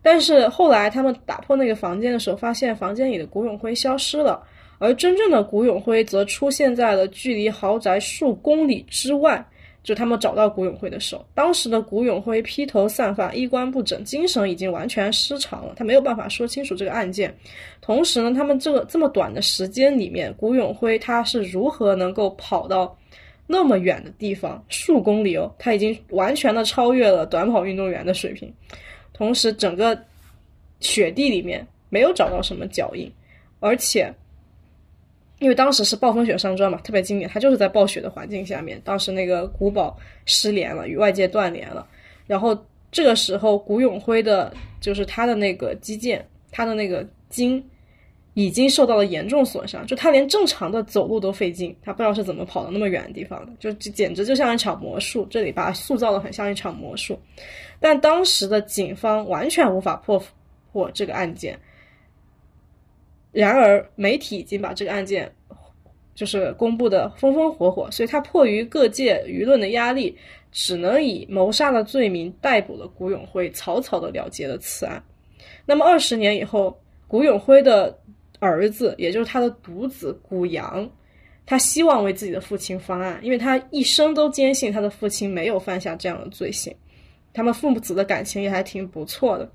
[0.00, 4.40] 但是后来他们打破那个房间的时候，发现房间里的古永辉消失了，
[4.78, 9.44] 而真正的古永辉则出现在了距离豪宅数公里之外。
[9.82, 17.34] 就他们找到古永辉的时候，当时的古永辉披头散发，衣冠不整，精神已经完全失常了，他没有办法说清楚这个案件。
[17.80, 22.96] 同时呢，他们这个这么短的时间里面，古永辉他是如何能够跑到？
[23.44, 28.50] 那么远的地方，数公里哦，他已经完全的超越了短跑运动员的水平。
[29.12, 30.00] 同时，整个
[30.78, 33.12] 雪地里面没有找到什么脚印，
[33.58, 34.14] 而且
[35.42, 38.80] 因为当时是暴风雪山庄嘛，特别经典，它就是在暴雪的环境下面。
[38.82, 41.86] 当时那个古堡失联了，与外界断联了。
[42.26, 42.56] 然后
[42.90, 47.62] 这个时候，古永辉的，就是他的那个肌腱，他的那个筋。
[48.34, 55.26] 已经受到了严重损伤，就他连正常的走路都费劲，他不知道是怎么跑到那么远的地方的，就简直就像一场魔术。
[55.28, 57.20] 这里把他塑造的很像一场魔术，
[57.78, 60.18] 但当时的警方完全无法破
[60.72, 61.58] 破这个案件。
[63.32, 65.30] 然而媒体已经把这个案件
[66.14, 70.16] 就是公布的风风火火，所以他迫于各界舆论的压力，
[70.52, 75.02] 只能以谋杀的罪名逮捕了古永辉，草草的了结了此案。
[75.66, 76.78] 那么二十年以后，
[77.08, 77.98] 古永辉的。
[78.44, 80.90] 儿子，也就是他的独子古阳，
[81.46, 86.74] 他希望为自己的父亲翻案，因为他一生都坚信他的父亲没有犯下这样的罪行。
[87.32, 89.48] 他们父母子的感情也还挺不错的。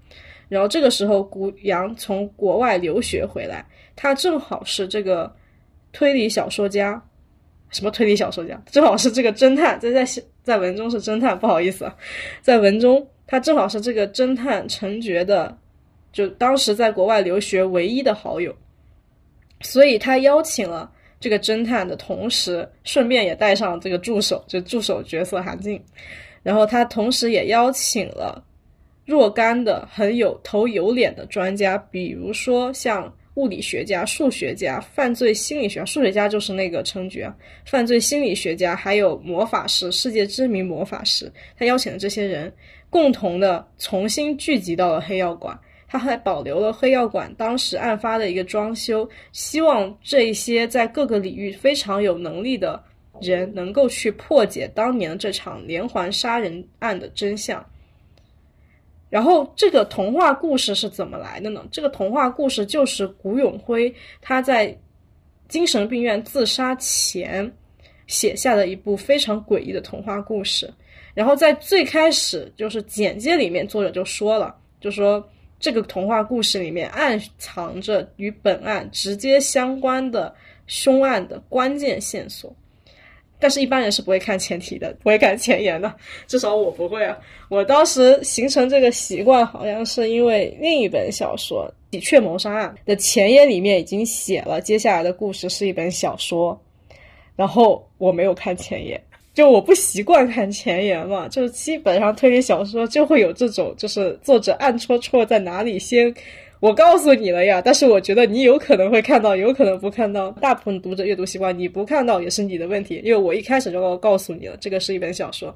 [0.49, 5.33] 然后这个时候，古阳从国外留学回来，他正好是这个
[5.91, 7.01] 推理小说家，
[7.69, 8.61] 什么推理小说家？
[8.71, 11.95] 正好是这个侦探，在在在文中是侦探，不好意思啊，
[12.41, 15.57] 在文中他正好是这个侦探陈觉的，
[16.13, 18.55] 就当时在国外留学唯一的好友。
[19.61, 20.89] 所以他邀请了
[21.19, 25.83] 这个侦探的同时，顺便也带上这个助手，就助手角色韩静。
[26.43, 28.41] 然后他同时也邀请了
[29.08, 37.34] 若干的很有头有脸的专家，比如说像物理学家、数学家、犯罪心理学，数学家就是那个称角，
[37.66, 41.32] 犯罪心理学家，还有魔法师，世界知名魔法师。
[41.58, 42.51] 他邀请的这些人，
[42.89, 45.58] 共同的重新聚集到了黑药馆。
[45.88, 52.84] 他还保留了黑药馆当时案发的一个装修，希望这一些在各个领域非常有能力的
[53.22, 57.66] 人能够去破解当年这场连环杀人案的真相。
[59.10, 61.66] 然后，这个童话故事是怎么来的呢？
[61.72, 64.78] 这个童话故事就是谷永辉他在
[65.47, 67.51] 精神病院自杀前
[68.08, 70.74] 写下的一部非常诡异的童话故事。
[71.14, 75.28] 然后在最开始就是简介里面，作者就说了，就说。
[75.60, 80.32] 这个童话故事里面暗藏着与本案直接相关的
[80.68, 82.55] 凶案的关键线索，
[83.39, 85.93] 但是一般人是不会看前提的，不会看前言的，
[86.27, 87.17] 至少我不会啊。
[87.49, 96.59] 我当时形成这个习惯，好像是因为另一本小说《喜鹊谋杀案》的前言里面已经写了接下来的故事是一本小说，
[97.35, 99.01] 然后我没有看前言。
[99.33, 106.11] 就我不习惯看前言嘛，就基本上推理小说就会有这种，就是作者暗戳戳在哪里先，
[106.60, 107.62] 我告诉你了呀。
[107.64, 110.32] 但是我觉得你有可能会看到，有可能不看到。
[110.34, 115.55] 大部分读者阅读习惯，你不看到也是你的问题，因为我一开始就要告诉你了，这个是一本小说。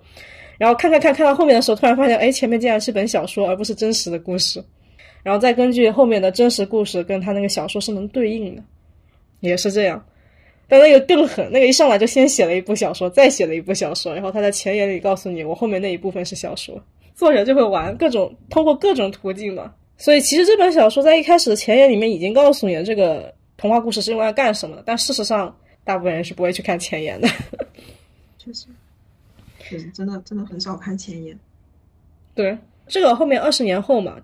[0.58, 4.64] 然后看看看看到后面的时候，突然发现，哎，前面竟然是本小说，而不是真实的故事。
[5.24, 8.64] 然后再根据后面的真实故事跟他那个小说是能对应的，
[9.40, 10.04] 也是这样。
[10.68, 16.82] 但那个更狠，那个一上来就先写了一部小说，再写了一部小说，然后他在前言里告诉你，我后面那一部分是小说。
[17.14, 19.74] 作者就会玩各种，通过各种途径嘛。
[19.98, 27.28] 所以其实这本小说在一开始的前言里面已经告诉你了这个童话故事是用来干什么的，但事实上大部分人是不会去看前言的。
[28.38, 28.66] 确实，
[29.60, 31.38] 确实真的真的很少看前言。
[32.34, 34.18] 对，这个后面二十年后嘛，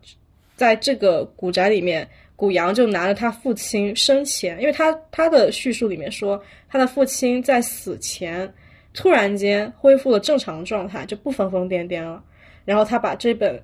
[0.55, 2.07] 在这个古宅里面。
[2.37, 6.39] 古阳就拿着他父亲生前，因为他他的叙述里面说，
[6.69, 8.47] 他的父亲在死前
[8.93, 12.23] 突然间恢复了正常状态，就不疯疯癫癫了。
[12.63, 13.59] 然后他把这本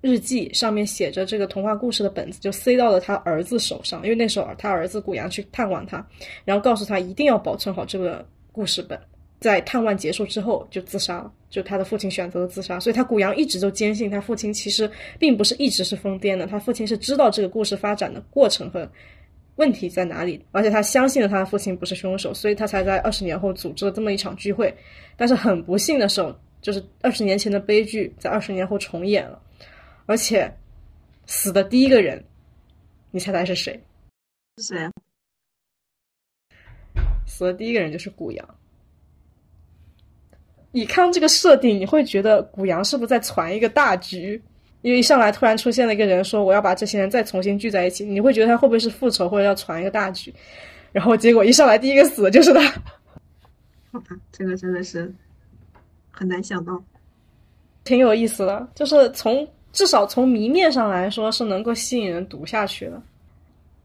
[0.00, 6.06] 日记上面写着这个童话故事的本子就塞到了他儿子手上，因为那时候他儿子古阳去探望他，
[6.44, 8.98] 然后告诉他一定要保存好这个故事本。
[9.40, 18.90] 在探望结束之后就自杀了，就他的父亲选择了自杀，所以他古阳一直都坚信他父亲其实并不是一直是疯癫的，他父亲是知道这个故事发展的过程和
[19.54, 24.74] 问题在哪里，而且他相信了他的父亲不是凶手，所以他才在二十年后组织了这么一场聚会。
[25.16, 29.40] 但是很不幸的时候，就是二十年前的悲剧在二十年后重演了，
[30.08, 30.50] 而且
[31.26, 32.24] 死的第一个人，
[33.10, 33.78] 你猜猜是谁？
[34.56, 34.90] 是谁？
[37.26, 38.58] 死的第一个人就是古阳。
[40.72, 44.42] 你看这个设定，你会觉得古阳是不是在传一个大局？
[44.80, 50.34] 因为一上来突然出现了一个人说我要把这些人再重新聚在一起，你会觉得他会不会是复仇或者要传一个大局？
[50.90, 52.62] 然后结果一上来第一个死的就是他。
[53.92, 55.12] 好吧，这个真的是
[56.10, 56.82] 很难想到，
[57.84, 59.46] 挺有意思的，就是从
[59.78, 63.00] 至少从谜面上来说是能够吸引人读下去的。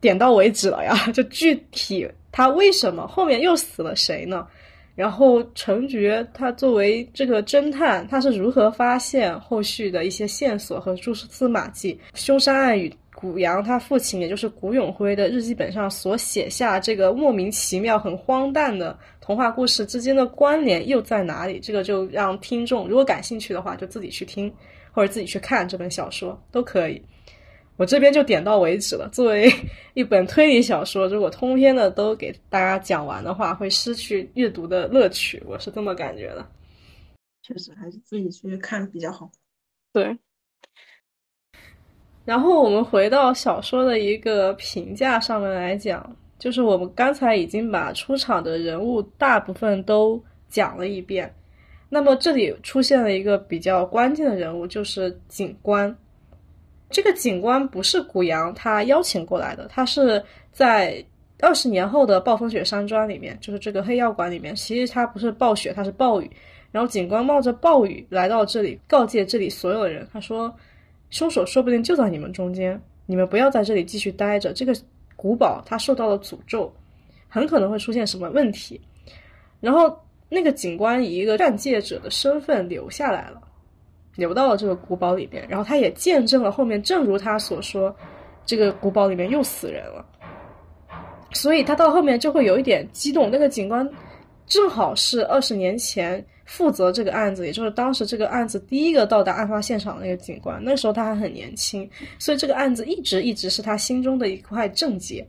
[0.01, 4.47] 点到为止了呀， 就具体他为什么后面又死了谁呢？
[4.95, 11.99] 然后陈觉他作为这个侦探，他是如何发现后续的一些线索和蛛丝马迹？
[12.15, 21.59] 凶杀案与古阳他父亲，也就是古永辉的日记本上所写下这个莫名其妙、很荒诞的童话故事之间的关联又在哪里？
[21.59, 24.51] 这个就让听众如果感兴趣的话，就自己去听
[24.93, 27.01] 或者自己去看这本小说都可以。
[27.75, 29.09] 我这边就点到为止了。
[29.11, 29.51] 作为
[29.95, 35.41] 一本推理小说，如果通篇的都给大家讲完的话，会失去阅读的乐趣。
[35.47, 36.47] 我是这么感觉的。
[37.41, 39.29] 确实，还是自己去看比较好。
[39.91, 40.15] 对。
[42.25, 51.33] 然后我们回到小说的一个评价上面来讲，就是我们刚才已经把出场的人物大部分都讲了一遍。
[51.93, 55.95] 那么这里出现了一个比较关键的人物，就是警官。
[56.89, 61.05] 这个警官不是古阳他邀请过来的，他是在
[61.39, 64.55] 二十年后的暴风雪山庄里面，就是这个黑药馆里面。
[64.55, 66.27] 其实他不是暴雪，他是暴雨。
[66.71, 70.51] 然后警官冒着暴雨来到这里，告诫这里所有人，他说
[71.11, 74.51] ：“凶手说不定就在你们中间，你们不要在这里继续待着。
[74.51, 74.75] 这个
[75.15, 76.73] 古堡它受到了诅咒，
[77.29, 78.81] 很可能会出现什么问题。”
[79.61, 79.95] 然后
[80.33, 83.41] 那个警官以一个暂借者的身份留下来了。
[84.15, 87.95] 留到了这个古堡里边，然后他也见证了后面，正如他所说，
[88.45, 90.05] 这个古堡里面又死人了，
[91.31, 93.31] 所以他到后面就会有一点激动。
[93.31, 93.89] 那个警官
[94.45, 105.27] 正好是二十年前负责这个案子，也就是当时这个案子第一个到达案发现场的那个警官，那时候他还很年轻，所以这个案子一直一直是他心中的一块症结。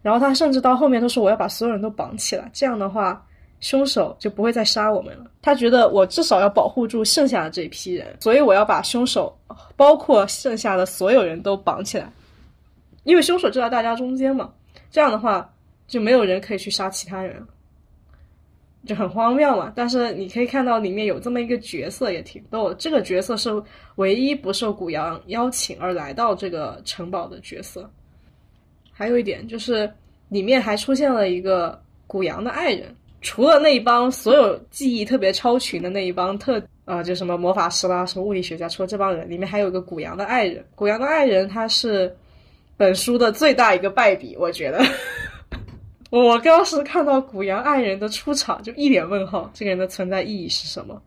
[0.00, 3.20] 然后他甚至到后面都说：“我要把所有人都绑起来，这样的话。”
[3.62, 5.30] 凶手就不会再杀我们了。
[5.40, 9.34] 他觉得我至少要保护住剩下的这批人，所以我要把凶手，
[9.76, 12.12] 包括剩下的所有人都绑起来，
[13.04, 14.52] 因为凶手就在大家中间嘛。
[14.90, 15.48] 这样的话，
[15.86, 17.40] 就没有人可以去杀其他人，
[18.84, 19.72] 就很荒谬嘛。
[19.76, 23.50] 但是你可以看到里面有这么一个角色也挺逗，这个角色是
[23.94, 27.88] 唯一不受古阳邀请而来到这个城堡的角色。
[28.90, 29.90] 还有一点就是，
[30.28, 32.94] 里面还出现了一个古阳的爱人。
[33.22, 40.64] 除了那一帮所有技艺特别超群的那一帮特啊，就什么魔法师啦，什么物理学家，除了这帮人，里面还有个古阳的爱人。
[40.74, 42.14] 古阳的爱人他是
[42.76, 44.84] 本书的最大一个败笔，我觉得。
[46.10, 51.00] 我当时看到古阳爱人的出场，就一脸问号，这个人的存在意义是什么？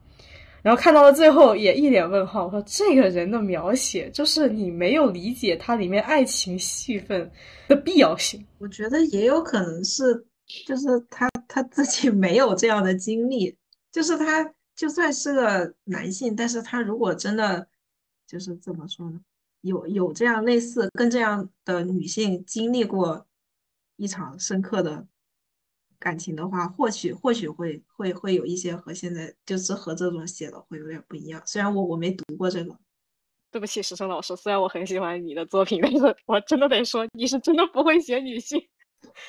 [0.64, 7.30] 然后看到了最后，也一脸问号，说这个人的描写，就是你没有理解他里面爱情戏份
[7.68, 8.44] 的必要性。
[8.58, 10.26] 我觉得也有可能是。
[10.66, 13.58] 就是他他自己 没有这样的经历，
[13.92, 17.68] 就是他就算是个男性，但是他如果真的
[18.28, 19.20] 就是怎么说呢，
[19.62, 23.26] 有有这样类似跟这样的女性经历过
[23.96, 25.08] 一场深刻的
[25.98, 31.42] 感情的话，或许或许会会会有一些和现在就是和这种写的会有点不一样。
[31.46, 32.78] 虽然我我没读过这个，
[33.50, 38.62] 对不起，石生老师，虽然我很喜欢你的作品，但是我真的得说，你是真的不会写女性。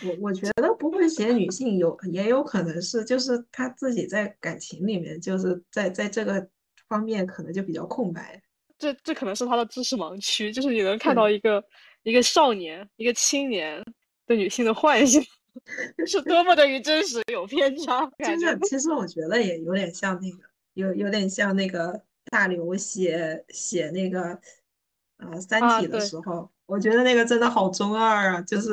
[0.05, 6.49] 我我觉得不会写女性有也有可能是，就是他自己在感情里面，就是在在这个
[6.89, 8.43] 方面可能就比较空白。
[8.79, 11.65] 这这可能是他的知识盲区，就是你能看到一个
[12.03, 13.83] 一个少年、一个青年
[14.27, 15.23] 对女性的幻想，
[16.07, 18.07] 是多么的与真实有偏差。
[18.19, 20.39] 就是其实我觉得也有点像那个，
[20.75, 24.39] 有有点像那个大刘写写那个
[25.17, 28.71] 呃《三体》的时候，我觉得那个真的好中二啊，就是。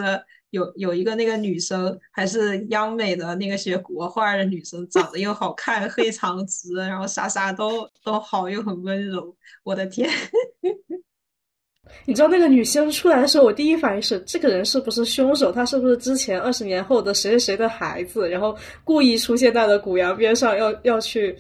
[0.54, 9.36] 有有一个那个女生，还是央美的那个学国画的女生，长得又好看，黑长直，然后啥啥都都好，又很温柔。
[9.64, 10.08] 我的天！
[12.06, 15.52] 你知道那个女生出来的时候，我第一反应是这个人是不是凶手？
[15.52, 18.30] 他是不是之前二十年后的谁谁谁的孩子？
[18.30, 21.36] 然后故意出现在了古阳边上，要要去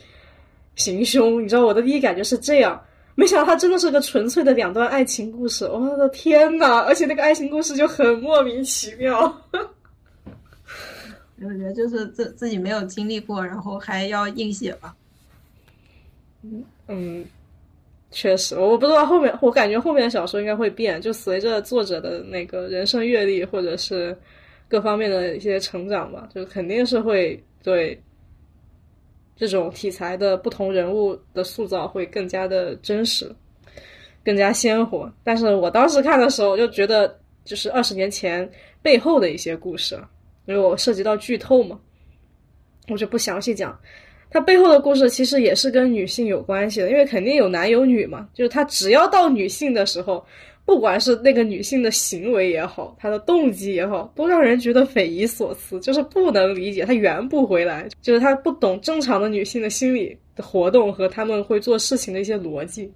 [0.75, 1.43] 行凶？
[1.43, 2.83] 你知道我的第一感觉是这样。
[3.15, 6.79] 没想到它真的是个纯粹的两段爱情故事，我的天呐！
[6.87, 9.21] 而且那个爱情故事就很莫名其妙。
[11.41, 14.95] 我觉得就是自自己没有经历过，然后还要硬写吧。
[16.41, 17.25] 嗯嗯，
[18.09, 24.17] 确实，我不知道后面，我感觉后面的小说应该会变，就随着作者的那个人生阅历或者是
[24.67, 28.01] 各方面的一些成长吧，就肯定是会对。
[29.35, 33.33] 这种题材的不同人物的塑造会更加的真实，
[34.23, 35.11] 更加鲜活。
[35.23, 38.49] 但是我当时看的时候，就觉得就是二十年前
[38.81, 39.95] 背后的一些故事，
[40.45, 41.79] 因为我涉及到剧透嘛，
[42.89, 43.77] 我就不详细讲。
[44.29, 50.25] 它背后的故事其实也是跟女性有关系的，因为肯定有男有女嘛，就是他只要到女性的时候。
[50.65, 62.91] 不管是那个女性的行为也好，她的动机也好，都让人觉得匪夷所思，就是不能理解，她圆不回来，就是她不懂正常的女性的心理的活动和他们会做事情的一些逻辑，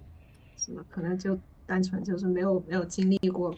[0.56, 0.82] 是吗？
[0.88, 3.54] 可能就单纯就是没有没有经历过，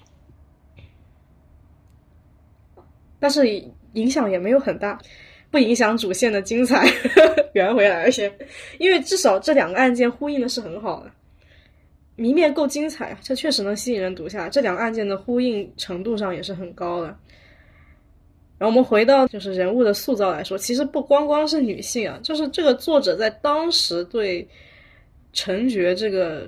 [3.21, 3.47] 但是
[3.93, 5.01] 影响也没有很大，
[5.53, 6.85] 不影响主线的精彩，
[7.55, 8.31] 圆回来，而且
[8.79, 11.11] 因为至少这两个案件呼应的是很好的。
[12.21, 14.51] 谜面够精彩啊，这确实能吸引人读下来。
[14.51, 17.07] 这两个案件的呼应程度上也是很高的。
[18.59, 24.47] 然后我们回到就是人物的塑造来说，其实不光光是女性啊，就是这个作者在当时对
[25.33, 26.47] 陈觉这个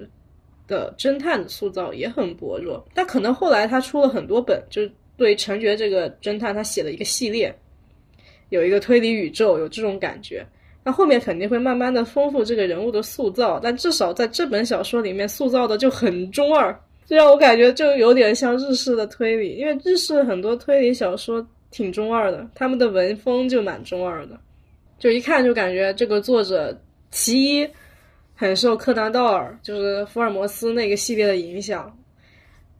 [0.68, 2.86] 的侦探的塑造也很薄弱。
[2.92, 7.50] 但可能后来他出了很多本，就是对陈觉这个侦探，他写了一个系列，
[8.50, 10.46] 有一个推理宇宙，有这种感觉。
[10.84, 16.76] 那后面肯定会慢慢的丰富这个人物的塑造，但至少在这本小说里面塑造的就很中二，
[17.06, 24.36] 这让我感觉就有点像日式的推理，因为日式很多推理小说挺中二的，他们的文风就蛮中二的，
[24.98, 26.76] 就一看就感觉这个作者
[27.12, 27.68] 其一
[28.34, 31.96] 很受柯南道尔就是福尔摩斯那个系列的影响，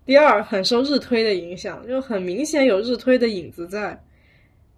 [0.05, 3.96] 第二很受日推的影响，就很明显有日推的影子在。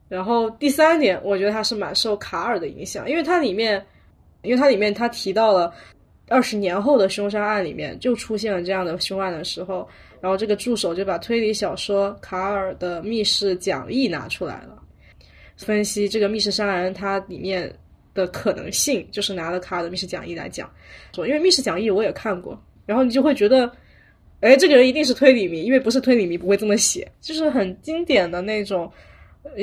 [0.08, 3.84] 然后第三点，我觉得他是蛮受卡尔的影响，因为它里面，
[4.42, 5.72] 因为它里面他提到了
[6.28, 9.88] 二十年后的凶杀案里面就出现了这样的凶案的时候，
[10.20, 14.78] 然后这个助手就把推理小说《卡尔的密室讲义》拿出来了，
[15.56, 17.72] 分析这个密室杀人它里面
[18.12, 20.70] 的可能性，就是拿了卡尔的密室讲义来讲，
[21.14, 23.70] 说因为密室讲义我也看过，然后你就会觉得，
[24.40, 28.92] 哎，这个人一定是推理迷，因为不是推理迷不会这么写，就是很经典的那种。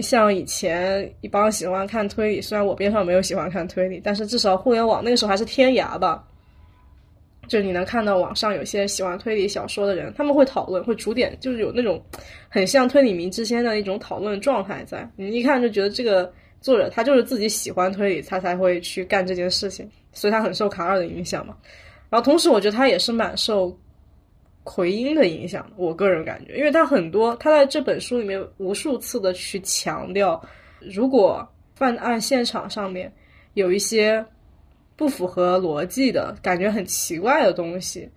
[0.01, 6.23] 像以前一帮喜欢看推理，虽然我边上没有喜欢看推理，但是至少互联网那个时候还是天涯吧。
[7.47, 12.01] 就你能看到网上有些喜欢推理小说的人，他们会讨论，会逐点，就是有那种
[12.47, 15.09] 很像推理迷之间的一种讨论状态在。
[15.17, 21.57] 你一看就觉得这个作者他就是自己喜欢推理，他才会去干这件事情，所以他很受卡尔的影响嘛。
[22.09, 23.75] 然后同时，我觉得他也是蛮受。
[24.63, 30.41] 奎因的影响，我个人感觉，因为他很多，他在这本书里面无数次的去强调，
[30.79, 33.11] 如果犯案现场上面
[33.55, 34.23] 有一些
[34.95, 38.07] 不符合逻辑的感觉很奇怪的东西，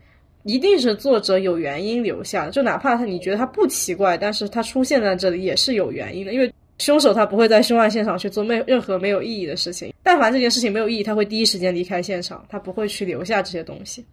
[0.43, 14.05] 一定是作者有原因留下的，就哪怕他你觉得他不奇怪，但是他出现在这里也是有原因的，因为凶手他不会在凶案现场去做没任何没有意义的事情，但凡这件事情没有意义，他会第一时间离开现场，他不会去留下这些东西。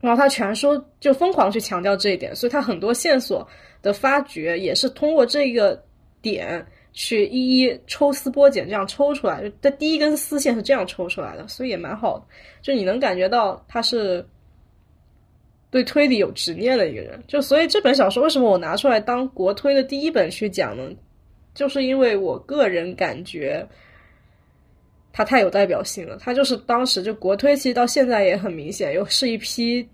[0.00, 3.46] 然后他全书就疯狂去强调这一点，所以他很多线索
[3.82, 5.82] 的发掘也是通过这个
[6.20, 9.50] 点去一一抽丝剥茧，这样抽出来。
[9.60, 12.24] 他第一根丝线是这样抽出来的，所以也蛮好的。
[12.62, 14.26] 就你能感觉到他是
[15.70, 17.22] 对推理有执念的一个人。
[17.26, 20.94] 就所以这本小说为什么我拿出来当国推的第一本去讲呢？
[21.54, 23.66] 就是因为我个人感觉
[25.16, 26.18] 它太有代表性了。
[26.20, 29.88] 它就是当时就国推，其实到现在也很明显，又是一批。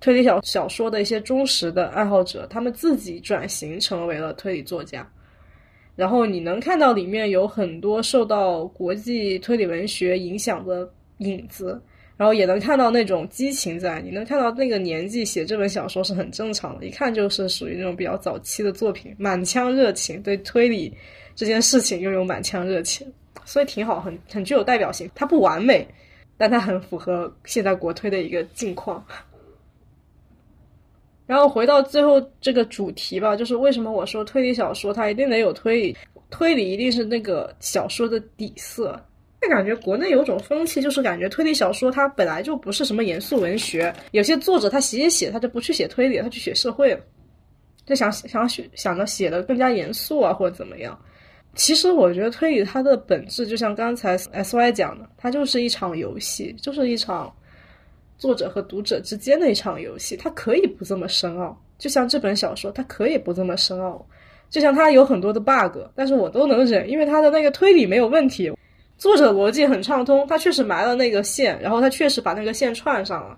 [0.00, 5.06] 推理小小说的一些忠实的爱好者，他们自己转型成为了推理作家。
[5.94, 11.78] 然后你能看到里面有很多受到国际推理文学影响的影子，
[12.16, 14.00] 然后也能看到那种激情在。
[14.00, 20.90] 你能看到那个年纪写这本小说是很正常的，一看就是属于那种比较早期的作品，满腔热情，对推理
[21.34, 23.06] 这件事情拥有满腔热情，
[23.44, 25.10] 所以挺好，很很具有代表性。
[25.14, 25.86] 它不完美，
[26.36, 29.04] 但它很符合现在国推的一个境况。
[31.26, 35.96] 然后回到最后这个主题吧，就是为什么我说推理小说它一定得有推理，
[36.30, 39.00] 推理一定是那个小说的底色。
[39.40, 47.00] 就感觉国内有种风气，就是感觉推理小说它本来就不是什么严肃文学，有些作者他写写写，他就不去写推理，他去写社会了，
[47.84, 50.98] 就想想写想着写的更加严肃啊，或者怎么样。
[51.54, 57.32] 其实我觉得推理它的本质，就像刚才 S Y 讲的，它就是一场游戏，就是一场。
[58.16, 61.60] 作者和读者之间的一场游戏，它可以不这么深奥。
[61.78, 64.06] 就像这本小说，它可以不这么深奥。
[64.48, 68.50] 就像它有很多的 bug，但是我都能忍，因为它的那个推理没有问题，
[68.96, 73.36] 作者逻辑很畅通，他确实埋了那个线，然后他确实把那个线串上了。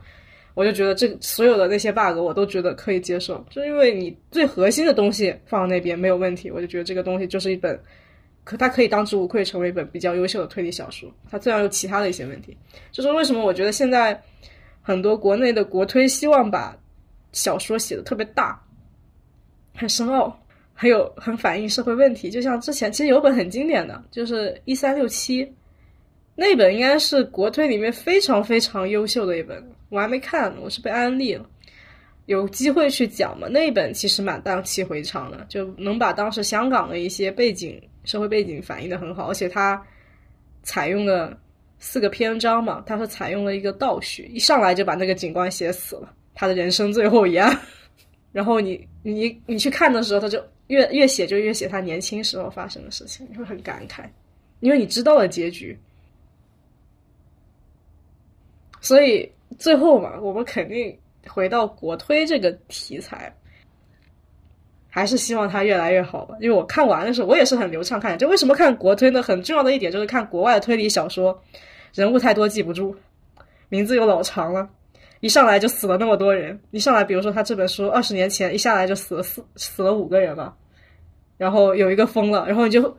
[0.55, 7.81] 我就觉得这所有的那些 bug 我都觉得可以接受，就因为你最核心的东西放那边没有问题，我就觉得这个东西就是一本，
[8.47, 11.13] 可它可以当之无愧成为一本比较优秀的推理小说。
[11.31, 12.57] 它虽然有其他的一些问题，
[12.91, 14.19] 就是为什么我觉得现在。
[14.89, 16.79] 很多国内的国推希望把
[17.33, 18.57] 小说写的特别大，
[19.75, 20.41] 很深奥，
[20.73, 22.31] 还有很反映社会问题。
[22.31, 25.53] 就像之前其实有本很经典的，就是一三六七，
[26.37, 31.45] 那本应该是国推里面非常非常优秀的一本，我还没看，我是被安利了，
[32.27, 33.49] 有机会去讲嘛。
[33.49, 39.85] 那本其实蛮荡气回肠的，就能把当时香港的一些背景、社会背景反映的很好，而且它
[40.63, 41.39] 采用了。
[41.79, 47.55] 四个篇章嘛，他是采用了一个倒叙，一上来就把那个警官写死了，他的人生最后一案。
[48.33, 54.07] 然后你你你去看的时候，他就越越写就越写他年轻时候发生的事情，你会很感慨，
[54.61, 55.79] 因为你知道了结局。
[58.81, 60.99] 所以最后嘛，我们肯定
[61.29, 63.31] 回到国推这个题材。
[64.97, 68.17] 还是希望它越来越好吧，因为我看完的时候，我也是很流畅看。
[68.17, 69.23] 就为什么看国推呢？
[69.23, 71.39] 很重要的一点就是看国外的推理小说，
[71.93, 72.97] 人物太多记不住，
[73.69, 74.67] 名字又老长了，
[75.21, 76.59] 一上来就死了那么多人。
[76.71, 80.57] 一上来，比如说他这本书二十年前一下来就死了四死了五个人吧，
[81.37, 82.97] 然后有一个疯了，然后你就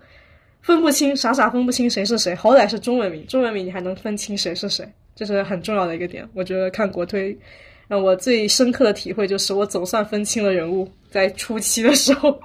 [0.62, 2.36] 分不清，傻傻分不清谁是谁。
[2.36, 6.30] 好歹是中文名，中文名你还能分清谁是谁，这是很重要的一个点。
[6.36, 7.36] 我觉得看国推。
[7.88, 12.38] 让我最深刻的体会就是，我总算分清了人物，在初期的时候。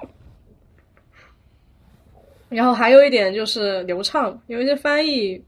[2.49, 5.43] 然后还有一点就是流畅，有一些翻译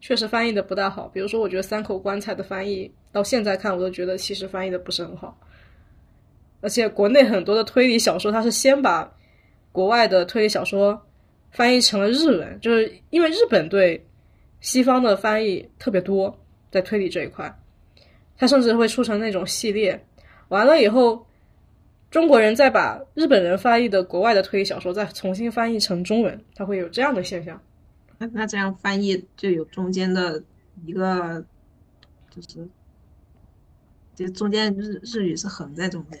[0.00, 1.06] 确实翻译的不大好。
[1.08, 5.38] 比如说，我觉得三口棺材的翻译到现在看，我都觉得其实翻译的不是很好。
[6.60, 9.14] 而且国内很多的推理小说，它是先把
[9.70, 11.00] 国外的推理小说
[11.50, 14.04] 翻译成了日文，就是因为日本对
[14.60, 16.36] 西方的翻译特别多，
[16.70, 17.54] 在推理这一块。
[18.38, 20.06] 它甚至会出成那种系列，
[20.46, 21.26] 完了以后，
[22.08, 27.60] 中国人再把日本人翻译的国外的推理小说再重新翻译成中文，它会有这样的现象。
[28.16, 30.40] 那那这样翻译就有中间的
[30.86, 31.44] 一个，
[32.30, 32.68] 就是，
[34.14, 36.20] 就中间日日语是横在中间。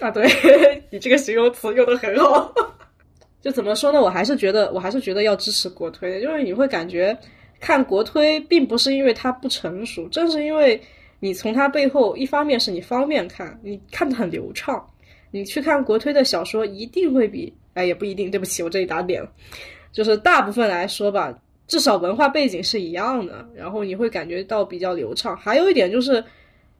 [0.00, 0.26] 啊，对
[0.90, 2.52] 你这个形容词用的很好。
[3.42, 4.00] 就怎么说呢？
[4.00, 7.16] 我还是觉得，我还是觉得要支持国推，就是你会感觉。
[7.62, 10.78] 看国推并不是因为它不成熟，正是因为
[11.20, 14.84] 你从它背后，一方面是你方便看，你看的很流畅。
[15.30, 19.32] 你去看国推的小说，一定会比哎也不一定，对不起，我这里打点了，
[19.92, 21.32] 就是大部分来说吧，
[21.68, 25.36] 至少文化背景是一样的，然后你会感觉到比较流畅。
[25.36, 26.22] 还有一点就是，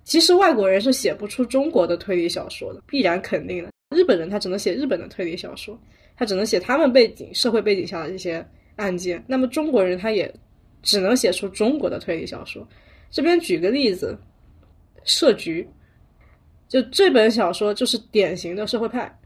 [0.02, 3.70] 其实外国人是写不出中国的推理小说的，必然肯定的。
[3.94, 5.78] 日本人他只能写日本的推理小说，
[6.16, 9.22] 他只能写他们背景、社会背景下的这些案件。
[9.28, 10.34] 那么中国人他也。
[10.82, 12.66] 只能写出中国的推理小说。
[13.10, 14.18] 这边举个例子，
[15.04, 15.62] 《设局》
[16.68, 19.18] 就这本小说就是典型的社会派。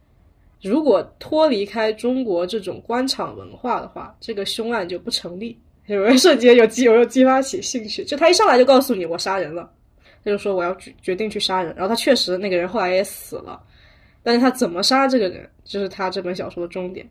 [0.63, 5.57] 如果脱离开中国这种官场文化的话，这个凶案就不成立。
[5.87, 8.05] 有人瞬间有激，有激发起兴趣。
[8.05, 9.71] 就他一上来就告诉你我杀人了，
[10.25, 11.73] 他就说我要决决定去杀人。
[11.77, 13.63] 然后他确实那个人后来也死了，
[14.23, 17.09] 但是他怎么杀这个人，就是他这本小说的重点。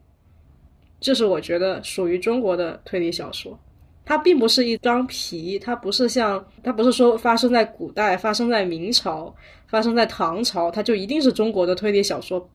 [1.00, 3.58] 这是我觉得属于中国的推理小说。
[4.06, 9.36] 它并不是一张皮，它不是像，它不是说发生在古代、发生在明朝、
[9.68, 12.48] 发生在唐朝，它就一定是中国的推理小说。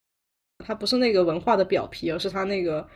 [0.64, 2.86] 它不是那个文化的表皮，而是它那个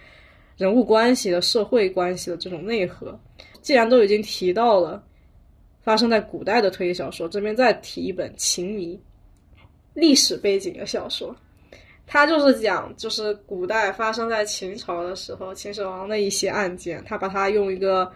[0.57, 3.19] 人物关系的社会关系的这种内核。
[3.61, 5.03] 既然都已经提到了
[5.83, 8.95] 发生在古代的推理小说，这边再提一本《秦迷》，
[9.95, 11.35] 历史背景的小说。
[12.07, 18.13] 它就是讲，就是古代发生在秦朝的时候，秦始皇的一些案件，他把它用一个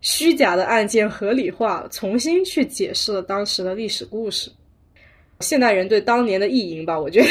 [0.00, 4.50] 虚假的案件合理化，重新去解释了当时的历史故事。
[5.40, 7.28] 现代人对当年的意淫吧，我觉得，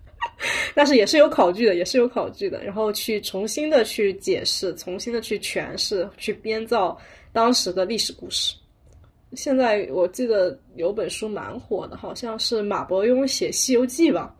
[0.74, 2.62] 但是也是有考据的，也是有考据的。
[2.64, 6.96] 然后去重新的去解释，重新的去诠释，去编造
[7.32, 8.54] 当时的历史故事。
[9.34, 14.34] 现在我记得有本书蛮火的，好像是马伯庸写《西游记》吧。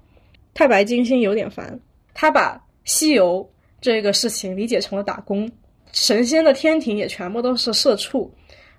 [0.55, 1.81] 太白金星有点烦，
[2.13, 3.49] 他把西游
[3.81, 5.51] 这个事情理解成了打工，
[5.93, 8.31] 神仙的天庭也全部都是社畜。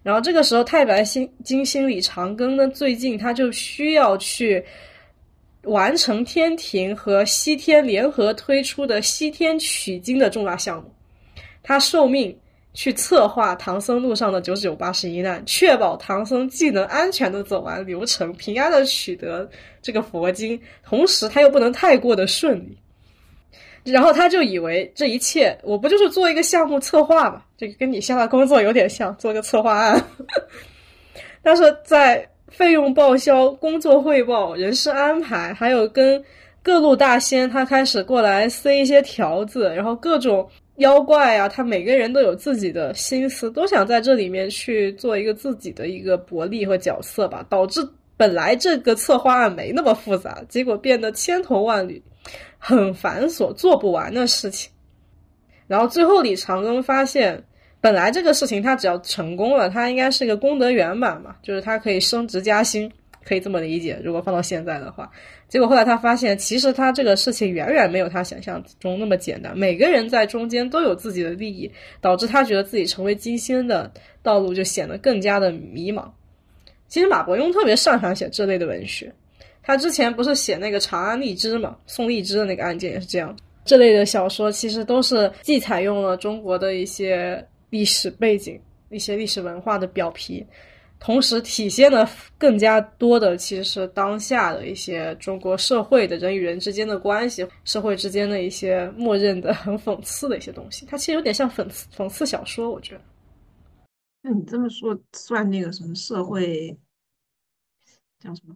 [0.01, 4.63] 然后这个时候，太白星金星李长庚呢，最近他就需要去
[5.63, 10.93] 完成天庭和西天联合推出的西天取经的重大项目，
[11.61, 12.37] 他受命。
[12.75, 19.47] 去策划唐僧路上的九九八十一难，确保唐僧既能安全的走完流程，平安的取得
[19.79, 22.75] 这个佛经，同时他又不能太过的顺利。
[23.83, 27.41] 然后他就以为这一切，我不就是做一个项目策划嘛？
[27.57, 30.03] 这跟你现在工作有点像，做个策划案。
[31.41, 36.23] 但是在费用报销、工作汇报、人事安排，还有跟
[36.61, 40.49] 各路大仙他开始过来塞一些条子，然后各种。
[40.77, 47.87] 妖怪啊，他每个人都有自己的心思，都想在这里面去做一个自己的一个薄利和角色吧，导致
[48.17, 52.01] 本来这个策划案没那么复杂，结果变得千头万缕，
[52.57, 54.71] 很繁琐，做不完的事情。
[55.67, 57.43] 然后最后李长庚发现，
[57.81, 62.91] 本来这个事情他只要成功了，他应该是个功德圆满嘛，就是他可以升职加薪。
[63.25, 65.09] 可以这么理解，如果放到现在的话，
[65.47, 69.57] 结果后来他发现，其实他这个事情远远没有他想象中那么简单。
[69.57, 73.89] 每个人在中间都有自己的利益，导致他觉得自己成为金星的
[74.21, 76.03] 道路就显得更加的迷茫。
[76.93, 79.11] 其实马伯庸特别擅长写这类的文学，
[79.63, 83.35] 他之前不是写那个长安荔枝嘛，宋荔枝的那个案件也是这样。
[83.65, 90.45] 这类的小说其实都是既采用了中国的一些历史背景、一些历史文化的表皮。
[90.99, 100.85] 同时体现的更加多的，其实是当下的一些中国社会的人与人之间的关系，社会之间的一些默认的很讽刺的一些东西。
[100.85, 103.01] 它其实有点像讽刺讽刺小说，我觉得。
[104.25, 106.73] 那你这么说，算那个什么社会，
[108.23, 108.55] 叫什么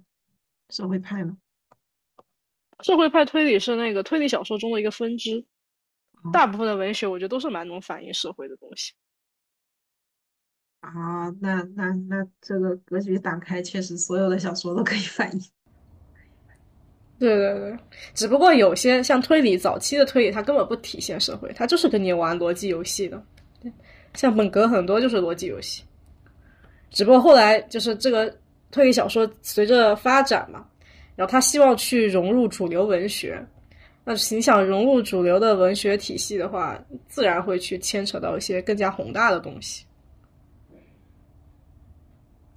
[0.69, 1.37] 社会派吗？
[2.81, 5.43] 社会派推理是那个推理小说中的一个分支，
[6.31, 8.93] 大部分的文学我觉得都是蛮能反映社会的东西。
[10.79, 15.41] 啊，那那那这个格局打开，确实所有的小说都可以反映。
[17.19, 17.79] 对对对，
[18.13, 23.21] 只不过有些像推理早期的推理，它根本不体现社会，它就是跟你玩逻辑游戏的。
[24.13, 25.83] 像本格很多就是逻辑游戏，
[26.91, 28.39] 只不过后来就是这个
[28.71, 30.65] 推理小说随着发展嘛，
[31.15, 33.43] 然后他希望去融入主流文学，
[34.03, 39.85] 那你想融入主流的文学体系的话，自然会去牵扯到一些更加宏大的东西。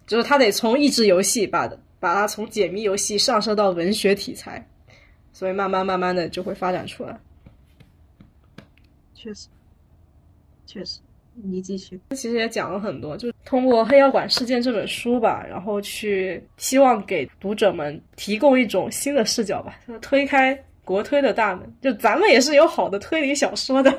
[0.07, 4.69] 就是他得从益智游戏把把它从解谜游戏上升到文学题材，
[5.33, 7.17] 所以慢慢慢慢的就会发展出来。
[9.15, 9.47] 确实，
[10.67, 10.99] 确实，
[11.35, 11.99] 你继续。
[12.11, 21.73] 其实也讲了很多，就通过《黑药馆事件》这本书吧，然后去希望给读者们提供一种新的视角吧，推开国推的大门。
[21.81, 23.93] 就咱们也是有好的推理小说的。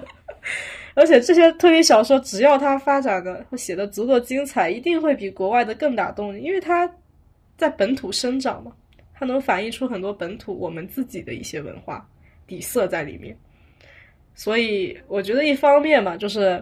[0.93, 6.89] 而且这些推理小说，只要它发展的写的足够精彩，一定会比国外的更打动你，因为它
[7.55, 8.73] 在本土生长嘛，
[9.13, 12.05] 它能反映出很多本土我们自己的一些文化
[12.45, 13.33] 底色在里面。
[14.35, 16.61] 所以我觉得一方面嘛，就是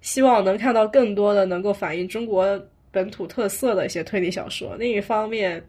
[0.00, 5.64] 希望能看到更多的能够反映中国本土特色的一些推理小说；另一方面。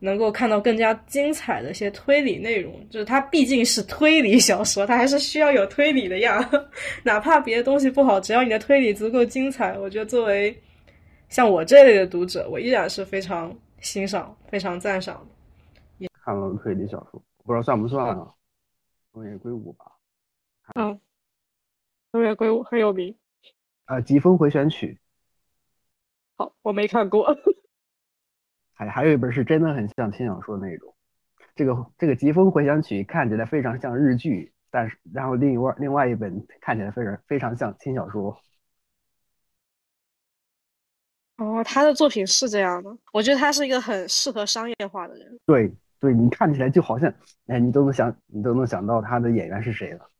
[0.00, 6.46] 能够看到更加精彩的一些推理内容，就是它毕竟是推理小说，它还是需要有推理的呀。
[7.04, 10.54] 哪怕别的东西不好，只要你的推理足够精彩，我觉得作为
[11.30, 16.06] 像我这类的读者，我依然是非常欣赏、非常赞赏的。
[16.22, 18.28] 看了推理小说，不知道算不算啊？
[19.14, 19.86] 东野圭吾吧。
[20.74, 21.00] 嗯，
[22.12, 23.14] 东野圭吾很有名。
[23.84, 24.98] 啊，《疾风回旋曲》。
[26.44, 27.36] 好，我没看过。
[28.72, 30.94] 还还有一本是真的很像轻小说那种，
[31.54, 38.36] 这个这个《疾风回旋曲》看起来非常像日剧，但是然后另外另外一本看起来非常非常像轻小说。
[41.36, 45.40] 哦，他的作品是这样的，我觉得他是一个很适合商业化的人。
[45.46, 47.12] 对对，你看起来就好像，
[47.46, 50.10] 哎，你都能想，你都能想到他的演员是谁了。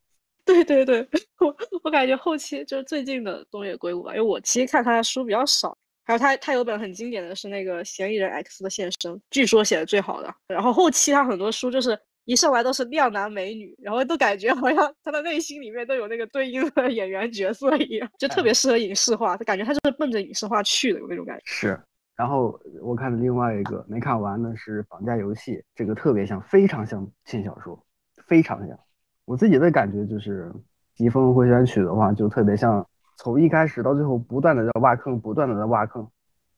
[0.45, 1.07] 对对对，
[1.41, 5.77] 我我感觉后期就是最近的东野圭吾吧，因为我其实看他的书比较少。
[6.07, 10.35] 还有他他有本很经典的是那个《嫌疑人 X 的现身》，据说写的最好的。
[10.47, 19.35] 然后后期他很多书就是一上来都是靓男美女，然后都感觉好像他的内心里面都有那个对应的演员角色一样，就特别适合影视化。
[19.35, 21.43] 他感觉他就是奔着影视化去的，有那种感觉。
[21.47, 21.81] 是。
[22.15, 27.83] 然后我看的另外一个没看完的是《绑架游戏》，这个特别像，非常像轻小说，
[28.27, 28.79] 非常像。
[29.25, 30.51] 我自己的感觉就是
[30.95, 36.07] 《疾风回旋曲》的话，就特别像从一开始到最后不断的在挖坑，不断的在挖坑，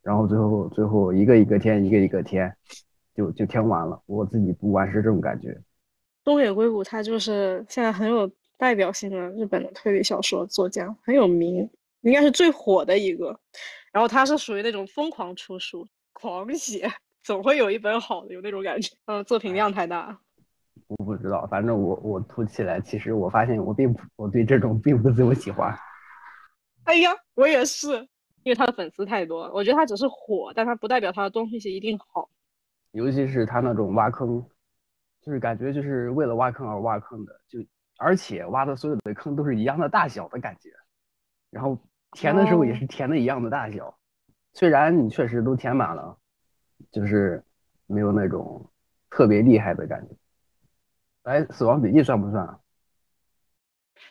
[0.02, 2.52] 然后最后最后一个一个填，一个一个填，
[3.14, 4.00] 就就填完了。
[4.06, 5.56] 我自己读完是这种感觉。
[6.24, 13.38] 东野圭吾他就是现在很有代表性的日本的推理小说作家，很有名，应该是最火的一个。
[13.92, 16.90] 然后他是属于那种疯狂出书、狂写，
[17.22, 18.94] 总会有一本好的，有那种感觉。
[19.06, 20.18] 嗯，作品量太大。
[20.88, 25.76] 我不知道，反正我我涂起来，其实我发现我并不，我对这种并不怎么喜欢。
[26.84, 27.88] 哎呀，我也是，
[28.42, 32.28] 因为他的粉丝太多，我觉得他只是火，但他不代表他的东西一定好。
[32.92, 34.44] 尤其是他那种挖坑，
[35.20, 37.58] 就是感觉就是为了挖坑而挖坑的，就
[37.98, 40.70] 而且挖的所有的坑都是一样的大小的感觉，
[41.50, 41.78] 然后。
[42.12, 43.98] 填的时候也是填的一样的大小，
[44.54, 46.16] 虽然你确实都填满了，
[46.90, 47.44] 就是
[47.86, 48.70] 没有那种
[49.10, 50.14] 特别厉害的感觉。
[51.26, 52.60] 哎，死亡笔记算不算？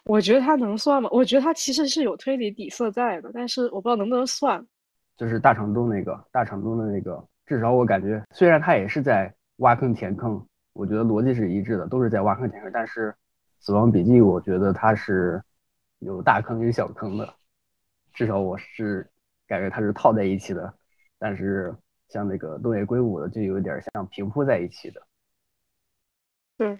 [0.03, 1.09] 我觉得它能算吗？
[1.13, 4.65] 我觉得它其实是有推理底色在的，但是我不知道能不能算。
[5.15, 12.69] 就是大长东那个，大长东的那个，至少我感觉，虽然他也是在挖坑填坑，我觉得逻辑是一致的，都是在挖坑填坑。
[12.73, 13.15] 但是
[13.61, 15.41] 死亡笔记，我觉得它是
[15.99, 17.33] 有大坑有小坑的。
[18.13, 19.09] 至少我是
[19.47, 20.73] 感觉它是套在一起的，
[21.17, 21.73] 但是
[22.09, 25.01] 像那个东野圭吾的就有点像平铺在一起的。
[26.57, 26.77] 对，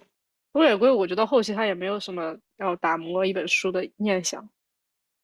[0.55, 4.49] 东野圭吾，我觉得后期他也没有什么要打磨一本书的念想，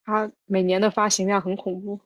[0.04, 1.98] 他每年的发行量很恐怖。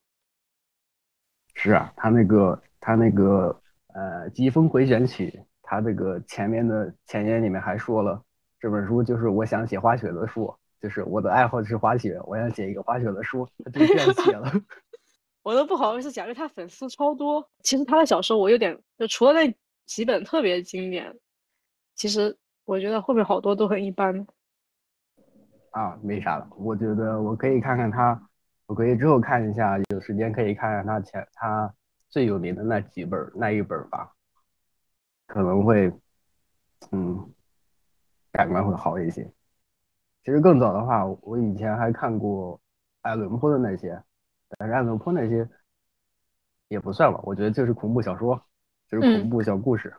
[1.56, 3.60] 是啊，他那个他那个
[3.96, 5.32] 呃《疾风回旋曲》，
[5.64, 8.24] 他这个前面的前言里面还说了，
[8.60, 10.56] 这本书就是我想写滑雪的书。
[10.80, 14.54] 就是我的爱好是滑雪，我想写一个滑雪的书，他就这样写了。
[15.42, 17.50] 我都不好意思讲，因为他粉丝超多。
[17.64, 19.52] 其实他的小说我有点，就除了那
[19.88, 21.12] 几本特别经典，
[21.96, 24.26] 其实我觉得后面好多都很一般。
[25.72, 26.48] 啊，没啥了。
[26.58, 28.30] 我觉得我可以看看他，
[28.66, 31.74] 我可以之后看一下，有时间可以看看他前他
[32.10, 34.12] 最有名的那几本那一本吧，
[35.28, 35.92] 可能会，
[36.92, 37.30] 嗯，
[38.32, 39.32] 感官会好一些。
[40.24, 42.60] 其实更早的话，我以前还看过
[43.02, 44.02] 爱伦坡的那些，
[44.58, 45.48] 但是爱伦坡那些
[46.70, 48.42] 也不算吧，我觉得就是恐怖小说，
[48.88, 49.94] 就是恐怖小故事。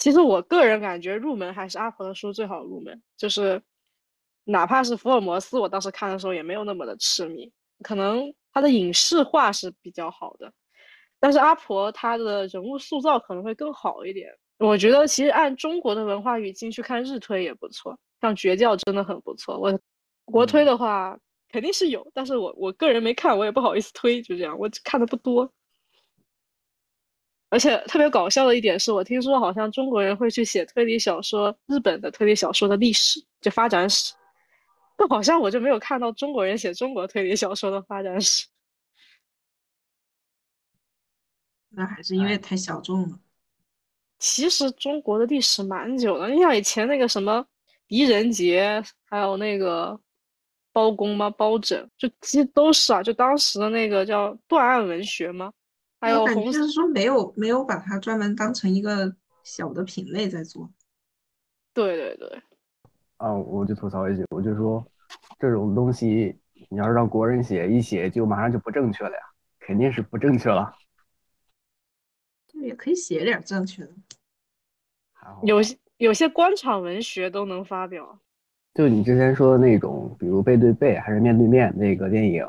[0.00, 3.62] 其实我个人感觉入门还是阿婆的书最好入门，就是
[4.42, 7.52] 哪怕是福尔摩斯，我当时看的时候也没有那么的痴迷，
[7.84, 10.52] 可能他的影视化是比较好的，
[11.20, 14.28] 但是阿婆她的人物塑造可能会更好一点。
[14.58, 17.96] 我觉得其实按中国的文化语境去看日推也不错。
[18.20, 19.80] 像绝教真的很不错，我
[20.26, 21.18] 国推的话
[21.50, 25.50] 肯定是有，但是我我个人没看，我也不好意思推，就这样，我看的不多。
[27.50, 34.14] 而且特别搞笑的一点是我听说好像中国人会去写推理小说，日本的推理小说的历史就发展史，
[34.96, 38.46] 但好像我就没有看到中国人写中国推理小说的发展史。
[41.68, 43.20] 那还是因为太小众了。
[44.18, 47.46] 其实中国的历史蛮久的，你像以前那个什么。
[47.88, 50.00] 狄仁杰，还有那个
[50.72, 51.28] 包公吗？
[51.28, 55.52] 包拯，就其实都是啊，就当时的那个叫断案文学吗？
[56.00, 59.14] 还有红，就是说没有没有把它专门当成一个
[59.44, 60.70] 小的品类在做。
[61.74, 62.42] 对对对。
[63.18, 64.84] 啊，我就吐槽一句，我就说
[65.38, 66.36] 这种东西，
[66.68, 69.22] 你要是让国人写一写，就马上就不正确了呀，
[69.60, 70.72] 肯定是不正确了。
[72.52, 73.90] 对，也可以写点正确的。
[75.42, 75.76] 有些。
[76.00, 78.18] 有些官场文学都能发表，
[78.72, 82.42] 就你之前说的那种，比如背对背还是面对面那个电影，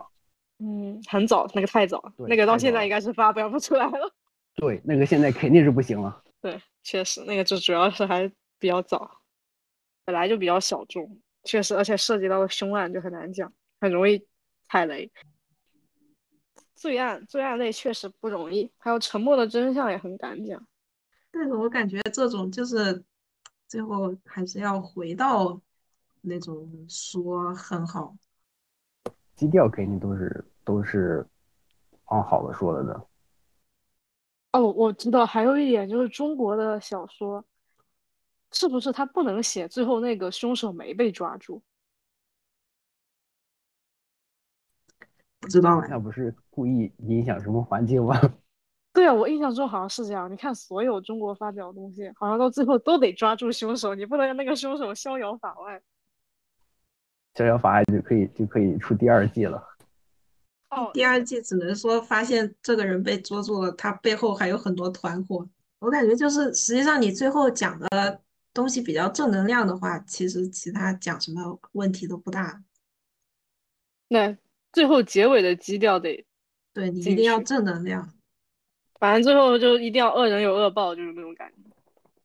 [0.62, 4.14] 嗯，很早，那个太早，那个到现在应该是发表不出来了。
[4.56, 6.24] 对，那个现在肯定是不行了。
[6.40, 9.10] 对，确实，那个就主要是还比较早，
[10.06, 14.26] 本来就比较小众，确实，而且涉及到的凶案就很难讲，很容易
[14.64, 15.12] 踩雷。
[16.76, 20.66] 罪案，罪案类确实不容易，还有沉默的真相也很敢讲。
[21.32, 23.04] 但是我感觉这种就是。
[23.68, 25.58] 最后还是要回到
[26.20, 28.14] 那种说很好，
[29.38, 31.26] 基调肯定都是都是
[32.06, 33.08] 往好的说了的。
[34.54, 37.46] 哦，我知道，还有一点就是中国的小说，
[38.52, 41.62] 是不是他不能写最后那个凶手没被抓住？
[45.40, 45.88] 不知道哎。
[45.90, 48.20] 那不是故意影响什么环境吗？
[48.94, 50.30] 对啊，我印象中好像是这样。
[50.30, 55.82] 你看，所有中国发表的东西，好像到最后都得抓住凶手，你不能让那个凶手逍遥法外。
[57.36, 59.66] 逍遥法外就可以就可以出第二季了。
[60.72, 65.48] 哦，第二季只能说发现这个人被捉住了，他背后还有很多团伙。
[65.80, 68.22] 我感觉就是，实际上你最后讲的
[68.54, 72.64] 东西比较正能量的话，其实其他讲什么问题都不大。
[74.08, 74.38] 那
[74.72, 76.26] 最后结尾的基调得，
[76.74, 78.14] 对你一定要正能量，
[79.00, 81.70] 反正最后就一定要恶人有恶报，就是那种感觉。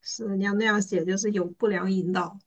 [0.00, 2.38] 是你要那样写，就是有不良引导。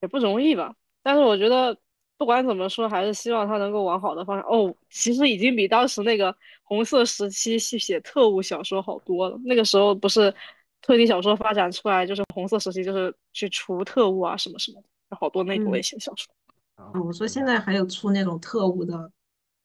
[0.00, 0.76] 也不容易吧。
[1.02, 1.76] 但是我觉得
[2.18, 4.48] 不管怎么说，还是希望他能够往好的方向。
[4.48, 9.38] 哦，其实已经比当时那个红色时期去写特务小说好多了。
[9.44, 10.34] 那个时候不是
[10.80, 16.32] 推理小说发展出来，就是红色时期，就是去除特务啊什么什么的，有好多那种类嗯型小说。
[16.78, 19.10] 嗯，我说现在还有出那种特务的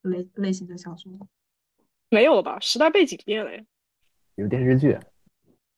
[0.02, 1.12] 类类型的小说，
[2.10, 2.60] 没有了吧？
[2.60, 3.64] 时代背景变了呀。
[4.36, 4.98] 有电视剧，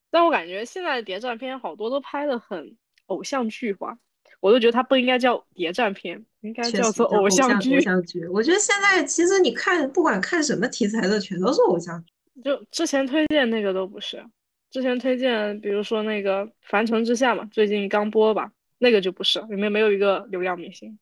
[0.10, 2.78] 但我感觉现在的谍战片好多都拍的很
[3.08, 3.98] 偶像剧化，
[4.44, 7.82] 我都觉得它不应该叫谍战片，应该叫做偶像剧偶剧。
[7.82, 8.28] 像剧。
[8.28, 12.42] 我觉得现在其实你看，不管看什么题材的，全都是偶像剧。
[12.44, 14.22] 就之前推荐那个都不是，
[14.70, 21.00] 之前推荐比如说那个《凡尘之下》嘛，最近刚播吧，那个就不是，里面没有一个流量明星。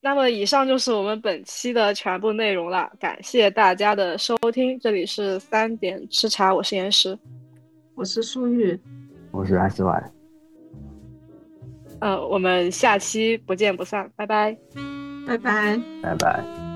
[0.00, 7.18] 那么以上就是我们本期的全部内容了，感谢大家的收听，这里是三点吃茶，我是岩石，
[7.96, 8.78] 我是苏玉，
[9.32, 10.12] 我是 S Y，
[12.00, 14.56] 呃，我们下期不见不散，拜拜。
[15.26, 15.78] 拜拜。
[16.02, 16.69] 拜拜。